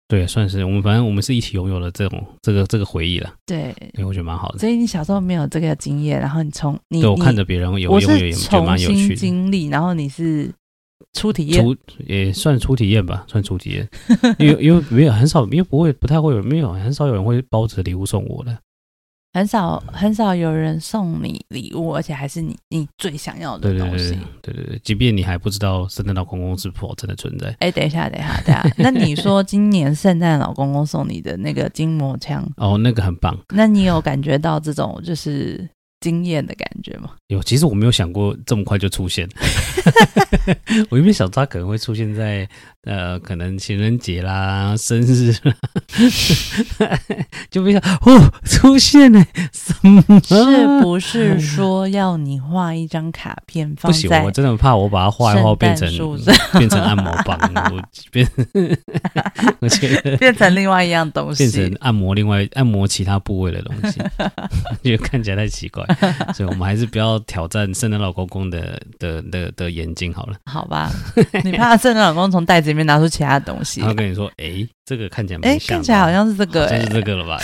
[0.07, 3.33] 对，算是我们，反正我们是一起拥有了这种这个这个回忆了。
[3.45, 4.59] 对，对，我觉得蛮好的。
[4.59, 10.53] 所以你小时候没有这个经验，然后你从你对我看着别人有，我是重新经历，然后你是
[11.13, 13.89] 初体验，初也算初体验吧，算初体验。
[14.37, 18.55] 因为因为没有很少，因为不会不太会有，没有很少有人会包着礼物送我的。
[19.35, 24.11] 很少很少有人送你礼物，而且还是你你最想要的东西。
[24.41, 27.53] 对对对，对对对，即便你还不知道圣诞老公公是否真的存在。
[27.59, 28.75] 哎，等一下，等一下，等一下。
[28.77, 33.37] 那你说今年圣诞老公公送你的那个筋膜枪，哦，那个很棒。
[33.49, 35.67] 那你有感觉到这种就是？
[36.01, 37.11] 惊艳的感觉吗？
[37.29, 39.27] 有，其实我没有想过这么快就出现。
[40.91, 42.47] 我原本想他可能会出现在
[42.85, 45.53] 呃，可能情人节啦、生日啦，
[47.49, 50.03] 就比较哦，出现了什么？
[50.23, 53.97] 是不是说要你画一张卡片放在？
[53.97, 55.89] 不行，我真的怕我把它画一画变成
[56.57, 57.37] 变成按摩棒，
[57.71, 58.27] 我变，
[59.59, 63.99] 我觉得变成另外一样东西，变成按摩另外按摩其他部位的东西，
[64.83, 65.83] 觉得看起来太奇怪。
[66.35, 70.35] 所以，我们还是不要挑战圣诞老公公的的的的眼睛好了。
[70.45, 70.91] 好吧，
[71.43, 73.81] 你怕圣诞老公公从袋子里面拿出其他东西？
[73.81, 77.39] 他跟你说：“哎，这个看起来蛮像，看起来好像是这个，就是这个了吧？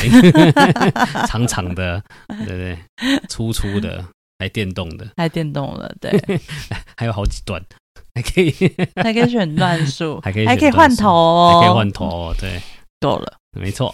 [1.27, 2.77] 长长的，对不对？
[3.29, 4.03] 粗粗的，
[4.39, 6.11] 还电动的，还电动了，对，
[6.97, 7.63] 还有好几段，
[8.13, 8.51] 还可以，
[9.01, 12.61] 还可以选段数，还可以，还可以换头，还可以换头，对，
[12.99, 13.33] 够了。
[13.59, 13.93] 没错。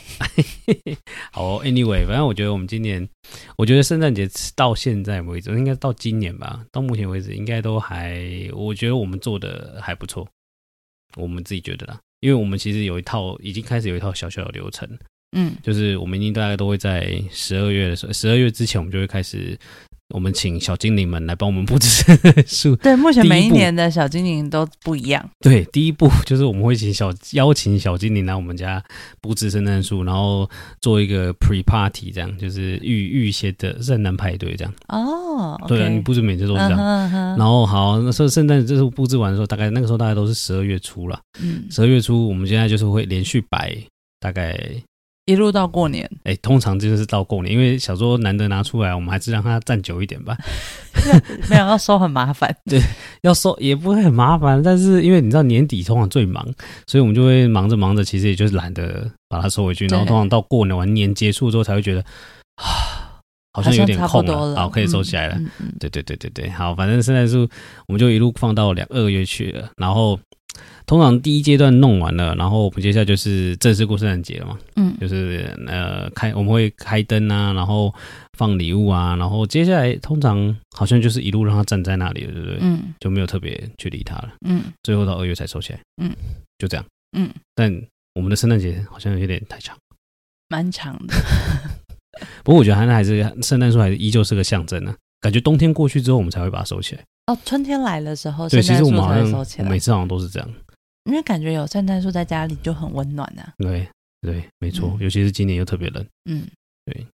[1.32, 3.10] 好，Anyway，反正我觉得我们今年，
[3.58, 8.22] 我觉得圣诞节到现在为止，应该到今年吧，到目前为止应该都还，
[8.54, 10.28] 我觉得我们做的还不错，
[11.18, 14.88] 我们自己觉得啦，因为我们其实有一套，已经开始有一套小小的流程，
[15.36, 19.58] 嗯，就是我们一定大概都会在十二月的时候，十二月之前，我们就会开始。
[20.14, 21.88] 我们请小精灵们来帮我们布置
[22.48, 22.76] 树。
[22.84, 25.30] 对，目前每一年的小精灵都不一样。
[25.42, 28.82] 对，第一步就是我们会请小邀请小精灵来我们家
[29.20, 30.50] 布置圣诞树，然后
[30.82, 34.74] 做一个 pre party，这样就是预预先的圣诞派对这样。
[34.88, 36.80] 哦，okay、对啊，你布置每次都是这样。
[36.80, 37.38] Uh -huh, uh -huh.
[37.38, 41.20] 然后好，那时候圣诞这时候布置完的时候，大概那个时候大概都是十二月初了。
[41.42, 43.76] 嗯，十二月初，我们现在就是会连续摆
[44.22, 44.58] 大概。
[45.28, 50.38] 一路到过年，哎、欸，通常就是到过年，因为想说难得拿出来，我们还是让它站久一点吧。
[51.50, 52.82] 没有要收很麻烦， 对，
[53.24, 56.48] 要收也不会很麻烦，但是因为你知道年底通常最忙，
[56.88, 62.00] 所以我们就会忙着忙着，其实也就是懒得把它收回去，然后通常到过年完年结束之后才会觉得
[62.56, 63.20] 啊，
[63.52, 65.36] 好像有点空了，好可以收起来了。
[65.36, 67.48] 嗯嗯、对对对对对，好，反正圣诞树
[67.88, 70.18] 我们就一路放到两二月去了，然后。
[70.86, 74.58] 通常第一阶段弄完了，然后我们接下来就是正式过圣诞节了嘛。
[74.76, 77.94] 嗯，就是呃开我们会开灯啊，然后
[78.38, 82.58] 放礼物啊，然后接下来通常好像就是一路让他站在那里了，对不对？
[82.62, 84.34] 嗯，就没有特别去理他了。
[84.46, 85.80] 嗯，最后到二月才收起来。
[86.02, 86.10] 嗯，
[86.58, 86.86] 就这样。
[87.18, 87.72] 嗯，但
[88.16, 89.78] 我们的圣诞节好像有点太长，
[90.48, 91.14] 蛮长的。
[92.44, 94.98] 不过我觉得还还是圣诞树还是依旧是个象征呢、啊。
[95.20, 97.04] 感觉冬天过去之后，我们才会把它收起来。
[97.28, 100.54] 哦，春天来的时候，对，其实我们好像我每次好像都是这样。
[101.04, 103.54] 因为感觉有圣诞树在家里就很温暖呐、啊。
[103.58, 103.88] 对
[104.22, 106.06] 对，没错、嗯，尤其是今年又特别冷。
[106.30, 106.46] 嗯，
[106.86, 107.06] 对，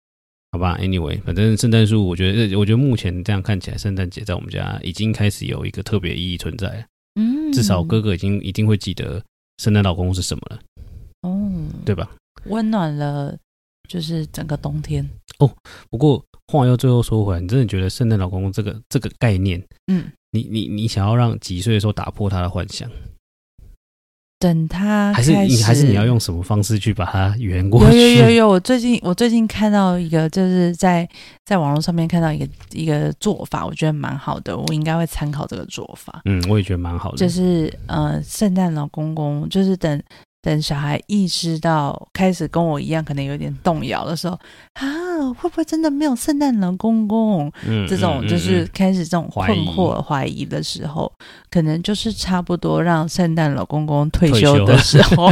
[0.51, 0.77] 好吧。
[0.79, 6.85] Anyway，反正圣诞树，我觉得，我觉得目前这样看起来，圣诞节在我们家已经开始有一个特别意义存在。
[7.15, 9.23] 嗯，至少哥哥已经一定会记得
[9.57, 10.59] 圣诞老公公是什么了。
[11.21, 11.51] 哦，
[11.85, 12.09] 对吧？
[12.45, 13.35] 温暖了，
[13.87, 15.07] 就是整个冬天。
[15.39, 15.51] 哦，
[15.89, 22.89] 不过话又最后说回来，你真的觉得圣诞老公公这个这个概念，嗯，你你你想要让几岁的时候打破他的幻想？
[24.39, 27.97] 等他还是你还是你要用什么方式去把它圆过去？
[27.97, 31.09] 有有有有，我最近我最近看到一个，就是在
[31.45, 36.21] 在网络上面看到一个一个做法，我觉得蛮好的，我应该会参考这个做法。
[36.25, 37.17] 嗯，我也觉得蛮好的。
[37.17, 40.03] 就是呃，圣诞老公公，就是等。
[40.43, 44.37] 等小孩意识到开始跟我一样，可能有点动摇的时候，
[44.73, 44.85] 啊，
[45.39, 47.49] 会不会真的没有圣诞老公公？
[47.65, 51.09] 嗯，这种就是开始这种困惑、怀疑的时候，
[51.49, 55.31] 可能就是差不多让圣诞老公公退休的时候。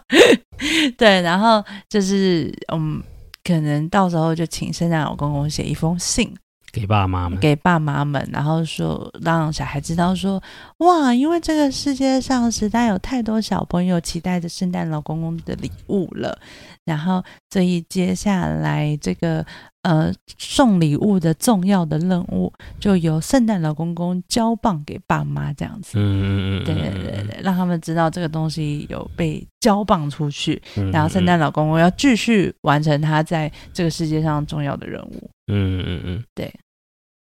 [0.96, 3.02] 对，然后就是嗯，
[3.44, 6.34] 可能到时候就请圣诞老公公写一封信。
[6.76, 10.42] 给爸妈们，给爸妈们，然后说让小孩知道说，
[10.78, 16.38] 哇，因为这个世界上实在有太多小朋友期待着圣诞老公公的礼物了，
[16.84, 19.42] 然后所以接下来这个
[19.84, 30.60] 呃送礼物的重要的任务，就由圣诞老公公交棒给爸妈这样子，嗯嗯嗯，对对对对，让他们知道这个东西有被交棒出去，
[30.92, 36.52] 然后圣诞老公公要继续完成他在这个世界上重要的任务，嗯嗯嗯，对。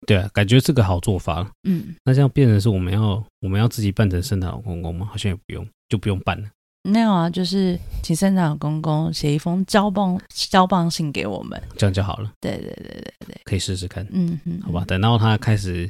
[0.07, 1.47] 对啊，感觉是个好做法。
[1.67, 5.05] 嗯，那这样变成是我们要我们要自己扮成圣诞老公公吗？
[5.11, 6.47] 好像也不用，就不用扮了。
[6.83, 12.31] 没有啊，就是请圣诞老公公写一封交棒交棒信给我们，这样就好了。
[12.39, 14.07] 对对对对对，可以试试看。
[14.09, 15.89] 嗯嗯，好吧，等到他开始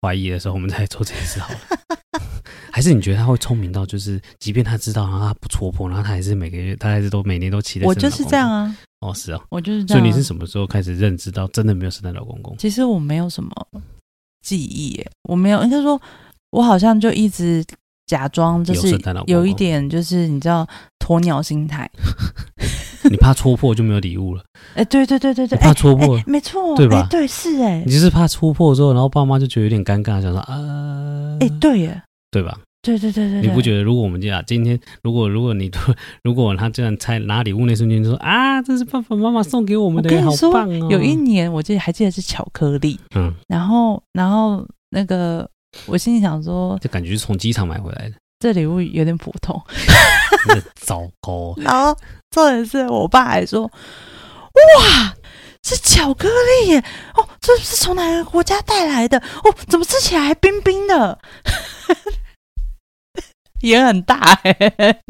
[0.00, 1.58] 怀疑的时候，我们再做这件事好了。
[2.72, 7.84] 还是你觉得他会聪明到，就是即便他知道，然后他不戳破，然后他还是每个月，他还是都每年都期待。
[7.86, 8.74] 我就是这样啊。
[9.00, 10.00] 哦，是啊，我就是这样。
[10.02, 12.56] 所以你是什么时候开始认知到真的没有圣诞老公公？
[12.58, 13.50] 其实我没有什么
[14.42, 16.00] 记忆耶，我没有，应该说，
[16.50, 17.64] 我好像就一直
[18.06, 20.66] 假装就是有一点，就是你知道
[20.98, 21.88] 鸵鸟心态。
[23.10, 24.42] 你怕戳破就没有礼物了？
[24.74, 27.06] 哎，对对对对对，怕戳破，没错，对吧？
[27.08, 32.58] 对，是哎，你就是怕戳破之后，然后爸妈就觉得有点尴尬，想说啊，哎，对耶，对吧？
[32.80, 33.82] 对对对对，你不觉得？
[33.82, 35.70] 如果我们这样，今天如果如果你
[36.22, 40.88] 如果他这样拆拿礼物那瞬间就说啊，这是爸爸妈妈送给我们的，好棒哦！
[40.90, 45.48] 有一年我记得还记得是巧克力，嗯，然后然后那个
[45.86, 49.60] 我心里想说，就感觉是从机场买回来的，这礼物有点普通，
[50.80, 51.54] 糟糕。
[51.58, 51.96] 然后
[52.30, 55.14] 重点是我爸还说，哇，
[55.64, 56.84] 是巧克力耶！
[57.14, 59.18] 哦，这是从哪个国家带来的？
[59.18, 61.18] 哦，怎么吃起来还冰冰的？
[63.60, 65.02] 也很大哎、欸！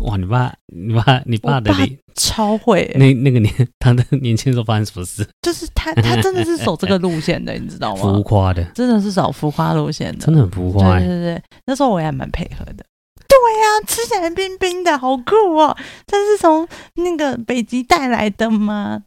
[0.00, 2.98] 哇，你爸，你爸，你爸的脸超会、欸。
[2.98, 5.26] 那那个年， 他的年轻时候发生什么事？
[5.42, 8.02] 就是他，他真的是走这个路线的，你知道吗？
[8.02, 10.98] 浮夸的，真的是走浮夸路线的，真的很浮夸、欸。
[10.98, 12.84] 对对对，那时候我也蛮配合的。
[13.26, 15.76] 对呀、啊，吃起来冰冰的，好酷哦！
[16.06, 19.02] 这是从那个北极带来的吗？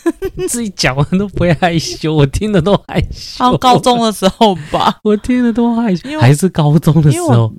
[0.48, 3.44] 自己讲完都不会害羞，我听的都害羞。
[3.44, 7.52] 好，高中的时候吧， 我听的都害羞，还是高中的时候。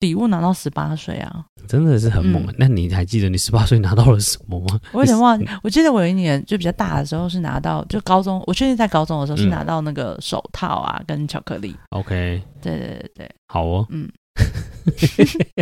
[0.00, 2.42] 礼物拿到十八岁啊，真的是很猛。
[2.48, 4.80] 嗯、那你还记得你十八岁拿到了什么吗？
[4.90, 5.46] 我有点忘记。
[5.62, 11.76] 我记得我有一年就比较大的时候是拿到，就高中，我确定在高中的时候是拿到那个手套啊，跟巧克力。
[11.90, 13.86] OK，对对对对，好哦。
[13.90, 14.10] 嗯，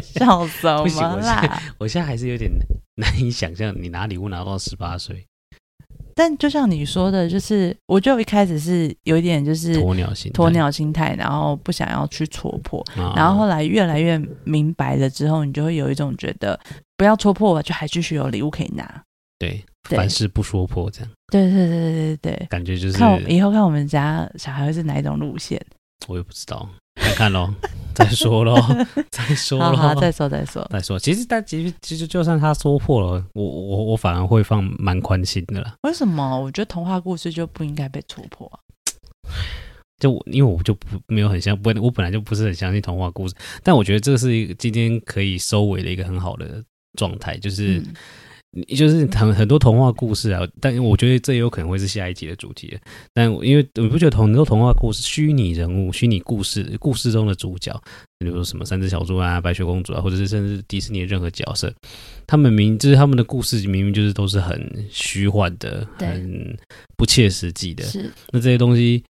[0.03, 1.61] 笑什么啦？
[1.77, 2.51] 我现在还是有点
[2.97, 5.27] 难以想象你拿礼物拿到十八岁。
[6.15, 16.59] 但就像你说的，就是我就一开始是有一点就是鸵鸟心鸵鸟心态，然后不想要去戳破，啊、然后后来越来越明白了之后，你就会有一种觉得
[16.97, 19.03] 不要戳破吧，就还继续有礼物可以拿。
[19.39, 21.11] 对，对凡事不说破，这样。
[21.33, 25.61] 对对对对对对，感觉就是看我以后看我们家小孩会是哪一种路线，
[26.09, 26.69] 我也不知道。
[26.95, 27.53] 看看喽，
[27.95, 28.57] 再说喽，
[29.11, 30.99] 再说喽，好，再说再说再说。
[30.99, 35.75] 其实，但其实其实，就算他说破了，我我我反而会放蛮宽心的啦。
[35.83, 36.39] 为什么？
[36.41, 38.59] 我觉得童话故事就不应该被戳破啊。
[39.99, 46.63] 就因为我就不没有很相不，我本来就不是很相信童话故事，但我觉得这是一个今天可以收尾的一个很好的
[46.97, 47.79] 状态，就是。
[47.79, 47.95] 嗯
[48.77, 52.77] 就是很很多童话故事啊，但我觉得这也有可能会是下一集的主题。
[53.15, 57.73] 但因为你不觉得很多童话故事、虚拟人物、虚拟故事、故事中的主角，
[58.19, 61.73] 比如说什么三只小猪啊、白雪公主啊，或者是甚至迪士尼的任何角色，
[62.27, 66.59] 他们明就是他们的故事明明就是都是很虚幻的、很
[66.97, 67.85] 不切实际的。
[67.85, 69.05] 是那这些东西，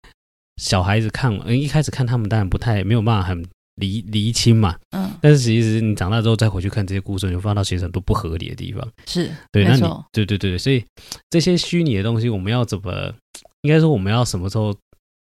[0.57, 3.45] 小孩子看，一开始看他们当然不太没有办法很。
[3.79, 8.87] 厘厘清嘛，嗯，但是其实你长大之后再回去看这些故事，你会发现到其实很多不合理的地方。
[9.07, 10.85] 是对，那你对对对，所以
[11.31, 13.13] 这些虚拟的东西，我们要怎么？
[13.63, 14.75] 应该说我们要什么时候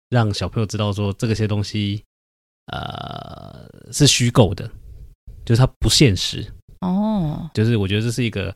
[0.09, 2.03] 让小朋友知道说这个些东西，
[2.71, 4.69] 呃，是虚构的，
[5.45, 6.45] 就是它不现实
[6.81, 7.49] 哦。
[7.53, 8.55] 就是我觉得这是一个，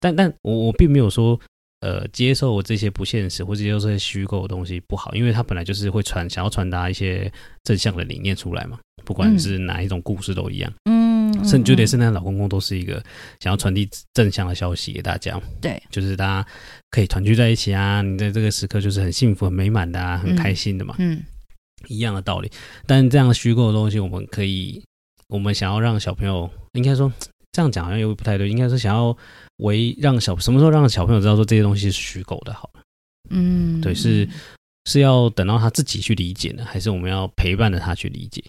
[0.00, 1.38] 但但我我并没有说。
[1.80, 7.32] 呃，接受这些不现实或者接受这些虚构的东西不好，因为它本来就是会传想要传达一些
[7.64, 10.70] 正向的理念出来嘛，不管是哪一种故事都一样。
[10.90, 13.02] 嗯，甚至就连圣诞老公公都是一个
[13.40, 15.40] 想要传递正向的消息给大家。
[15.60, 16.46] 对，就是大家
[16.90, 20.96] 可以团聚在一起啊，你在这个时刻就是很幸福、很美满的啊，很开心的嘛。
[20.98, 21.22] 嗯，
[21.88, 22.50] 一样的道理。
[22.86, 24.84] 但这样虚构的东西，我们可以，
[25.28, 27.10] 我们想要让小朋友，应该说
[27.52, 29.16] 这样讲好像又不太对，应该是想要。
[29.60, 32.54] 为让小什么时候让小朋友知道说这些东西是虚构的？
[32.54, 32.80] 好了，
[33.28, 34.26] 嗯，对，是
[34.86, 38.42] 是要等到他自己去理解呢，还是我们要陪伴着他去理解？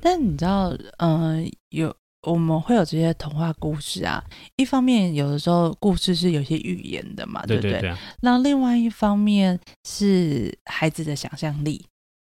[0.00, 1.94] 但你知道，嗯、呃，有
[2.26, 4.20] 我们会有这些童话故事啊。
[4.56, 7.94] 一方面，有的时候故事是有些寓言的嘛，对不对？
[8.20, 9.56] 那另外一方面
[9.88, 11.86] 是孩子的想象力。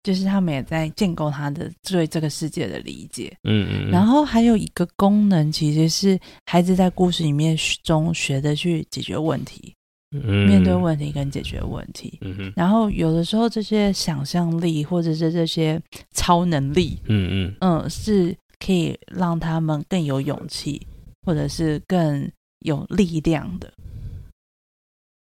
[0.05, 9.73] 就是他们也在建构他的对这个世界的理解，嗯嗯，然后还有一个功能，其实是孩子在故事里面中学的去解决问题，
[10.11, 15.81] 嗯，面对问题跟解决问题，嗯哼，然后有的时候这些想象力或者是这些
[16.13, 20.79] 超能力，嗯嗯嗯，是可以让他们更有勇气，
[21.25, 23.73] 或者是更有力量的。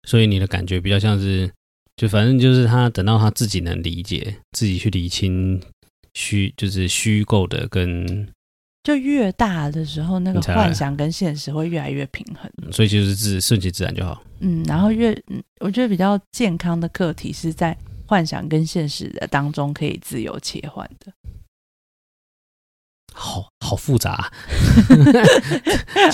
[0.06, 1.50] 所以你的感觉比较像是。
[1.96, 5.60] 就反正就是他等到他自己能理解，自己去理清
[6.14, 8.28] 虚就是虚构的跟，
[8.84, 12.50] 就越大的时候，那个幻想跟现实会越来越平衡。
[12.70, 14.22] 所以就是自顺其自然就好。
[14.40, 15.18] 嗯，然后越
[15.60, 17.76] 我觉得比较健康的课题是在
[18.06, 21.12] 幻想跟现实的当中可以自由切换的。
[23.18, 24.30] 好好复杂，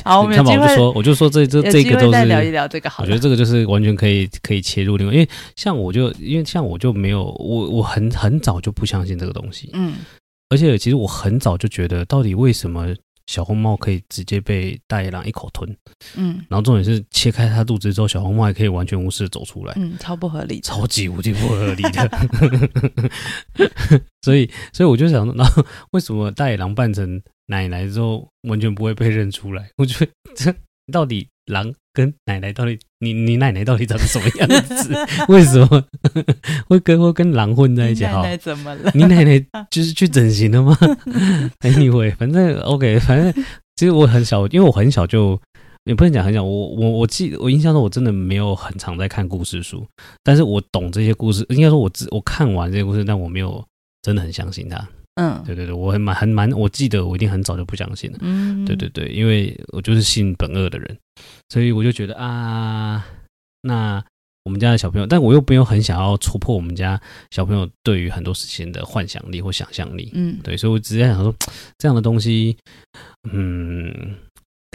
[0.04, 3.02] 好，我们我就说，我就说这这这个都是聊一聊这个好。
[3.02, 9.94] 我觉得这个就是完全可以可以切入另外，因为像我就因为像我就没有我我很很早就不相信这个东西，嗯，
[10.48, 12.94] 而且其实我很早就觉得，到底为什么？
[13.32, 15.74] 小红帽可以直接被大野狼一口吞，
[16.16, 22.10] 嗯，然后重点是切开它肚子之后，小红帽还可以完全无视的走出来，嗯，超不合理，超级无敌不合理的。
[24.20, 29.70] 所以，所以我就想，然后为什么大野狼扮成奶奶之后完全不会被认出来？
[29.78, 30.54] 我觉得这
[30.92, 34.94] 到底狼跟奶奶到底，你你奶奶到底长什么样子？
[35.28, 35.84] 为什么
[36.68, 38.04] 会跟会跟狼混在一起？
[38.04, 38.90] 你奶奶怎么了？
[38.94, 39.38] 你奶奶
[39.70, 40.76] 就是去整形了吗？
[41.60, 43.44] Anyway，反正 OK，反正
[43.76, 45.40] 其实我很小，因为我很小就
[45.84, 49.84] 也不能讲很小，我我我记我印象中我真的没有很常在看故事书，
[50.22, 53.64] 但是我懂这些故事，应该说我只我看完这些故事，但我没有
[54.02, 54.88] 真的很相信它。
[55.14, 58.18] 嗯，对对对，我很蛮很蛮，我记得我一定很早就不相信了。
[58.22, 60.98] 嗯，对对对，因为我就是信本恶的人，
[61.50, 63.04] 所以我就觉得啊，
[63.60, 64.02] 那
[64.44, 67.00] 我们家的小朋友，但我又没有很想要戳破我们家
[67.30, 70.10] 小朋友对于很多事情的幻想力或想象力。
[70.14, 71.34] 嗯，对，所以我直接想说，
[71.78, 72.56] 这样的东西，
[73.30, 74.16] 嗯，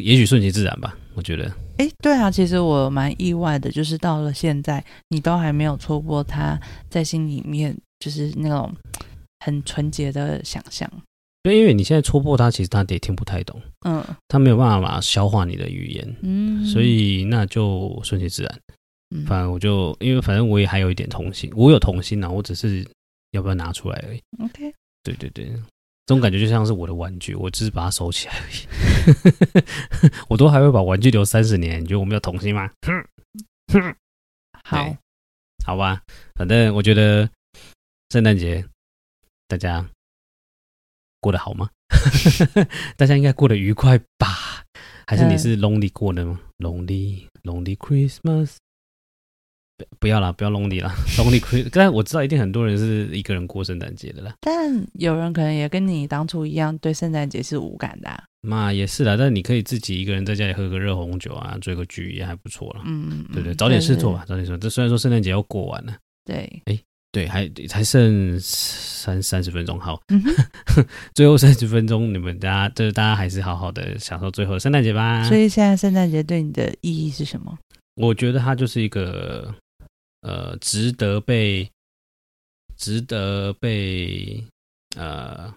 [0.03, 0.95] 也许顺其自然吧。
[1.15, 6.57] 我觉得，哎，对啊，其实我蛮意外的，就是到了现在，你都还没有戳破他
[6.89, 8.71] 在心里面就是那种
[9.39, 10.89] 很纯洁的想象。
[11.43, 13.61] 对，因为你现在戳破他，其实他也听不太懂。
[13.85, 16.15] 嗯，他没有办法消化你的语言。
[16.21, 18.59] 嗯，所以那就顺其自然。
[19.15, 22.85] 嗯，反正我就因为反正我也还有一点童心，我有童心呐，我只是
[23.31, 24.21] 要不要拿出来而已。
[24.43, 24.73] OK，
[25.03, 25.61] 对对对，这
[26.07, 29.63] 种感觉就像是我的玩具，我只是把它收起来而已。
[30.27, 32.69] 我都还会把玩具留三十年，你觉得我没有童心吗？
[34.65, 34.97] 好，
[35.65, 36.01] 好吧，
[36.35, 37.29] 反正我觉得
[38.09, 38.65] 圣诞节
[39.47, 39.85] 大家
[41.19, 41.69] 过得好吗？
[42.97, 44.63] 大家应该过得愉快吧？
[45.07, 48.55] 还是你是 lonely 过的吗？lonely lonely Christmas。
[49.99, 51.69] 不要啦，不要 lonely 啦， lonely Christmas。
[51.71, 54.33] 但我知道一定很多人是一个人过圣诞节的啦。
[54.41, 58.23] 但有人可能也跟你当初一样，对圣诞节是无感的、啊。
[58.41, 62.81] 嘛也是啦，但你可以自己一个人在家里喝个热红酒啊，追个剧也还不错啦。
[62.85, 64.57] 嗯，对对，找点事做吧，早点说。
[64.57, 65.95] 这虽然说圣诞节要过完了，
[66.25, 66.79] 对，哎，
[67.17, 70.21] 对，还还剩三三十分钟，好，嗯、
[71.15, 75.23] 最后三十分钟，你们大家就是大家还是好好的享受最后的圣诞节吧。
[75.27, 77.57] 所以现在圣诞节对你的意义是什么？
[77.95, 79.55] 我觉得它就是一个。
[80.21, 81.69] 呃，值得被
[82.75, 84.43] 值得被
[84.97, 85.53] 呃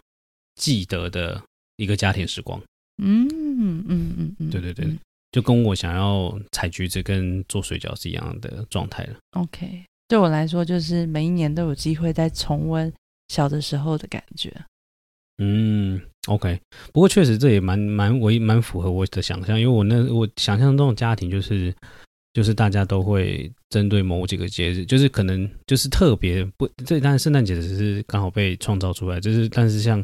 [0.55, 1.43] 记得的
[1.77, 2.61] 一个家庭时光。
[3.03, 4.87] 嗯嗯嗯嗯，对对对，
[5.33, 9.17] 就跟我想要采橘子跟做水饺是一样的状态了。
[9.33, 12.93] OK，对我来说，就是每一年都有机会再重温
[13.29, 14.53] 小的时候的感觉。
[15.39, 16.61] 嗯，OK，
[16.93, 21.73] 不过确实这也蛮蛮我蛮符合我的想象，因为我那我想象中的家庭就是。
[22.33, 30.03] 就是大家都会针对某几个节日，就是可能就是特别不，这当然圣诞节只是刚好被创造出来，就是但是像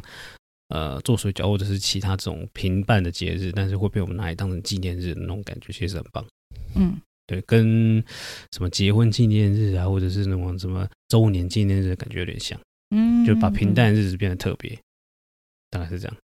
[0.67, 6.25] 呃做水饺或者是其他这种平淡的节日，但是会被我们拿来当成纪念日的那种感觉，其实很棒。
[6.75, 8.03] 嗯，对，跟
[8.51, 12.59] 什么结婚纪念日啊，或者是那种什么周年纪念日的感觉有点像。
[12.89, 14.79] 嗯，就把平淡的日子变得特别，
[15.69, 16.17] 大概是这样。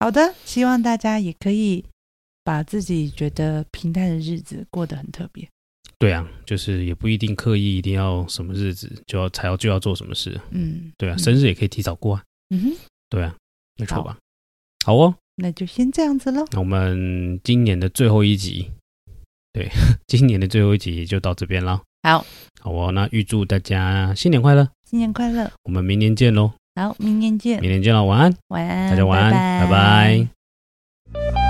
[0.00, 1.84] 好的，希望大家也可以。
[2.46, 5.48] 把自己觉得平淡的日子过得很特别。
[5.98, 10.38] 对啊，就是也不一定刻意一定要什么日子就要才要就要做什么事。
[10.50, 12.22] 嗯，对啊，生日也可以提早过啊。
[12.50, 12.76] 嗯哼，
[13.08, 13.34] 对啊，
[13.78, 14.18] 没错吧？
[14.84, 16.44] 好，好哦，那就先这样子喽。
[16.52, 18.70] 那我们今年的最后一集，
[19.54, 19.70] 对，
[20.06, 21.80] 今年的最后一集就到这边了。
[22.02, 22.26] 好，
[22.60, 26.50] 好哦，那预祝大家新年快乐，新年快乐，我们明年见喽。
[26.74, 30.28] 好，明年见，明年见了，晚安，晚安，大家晚安，拜拜。
[31.12, 31.43] 拜拜。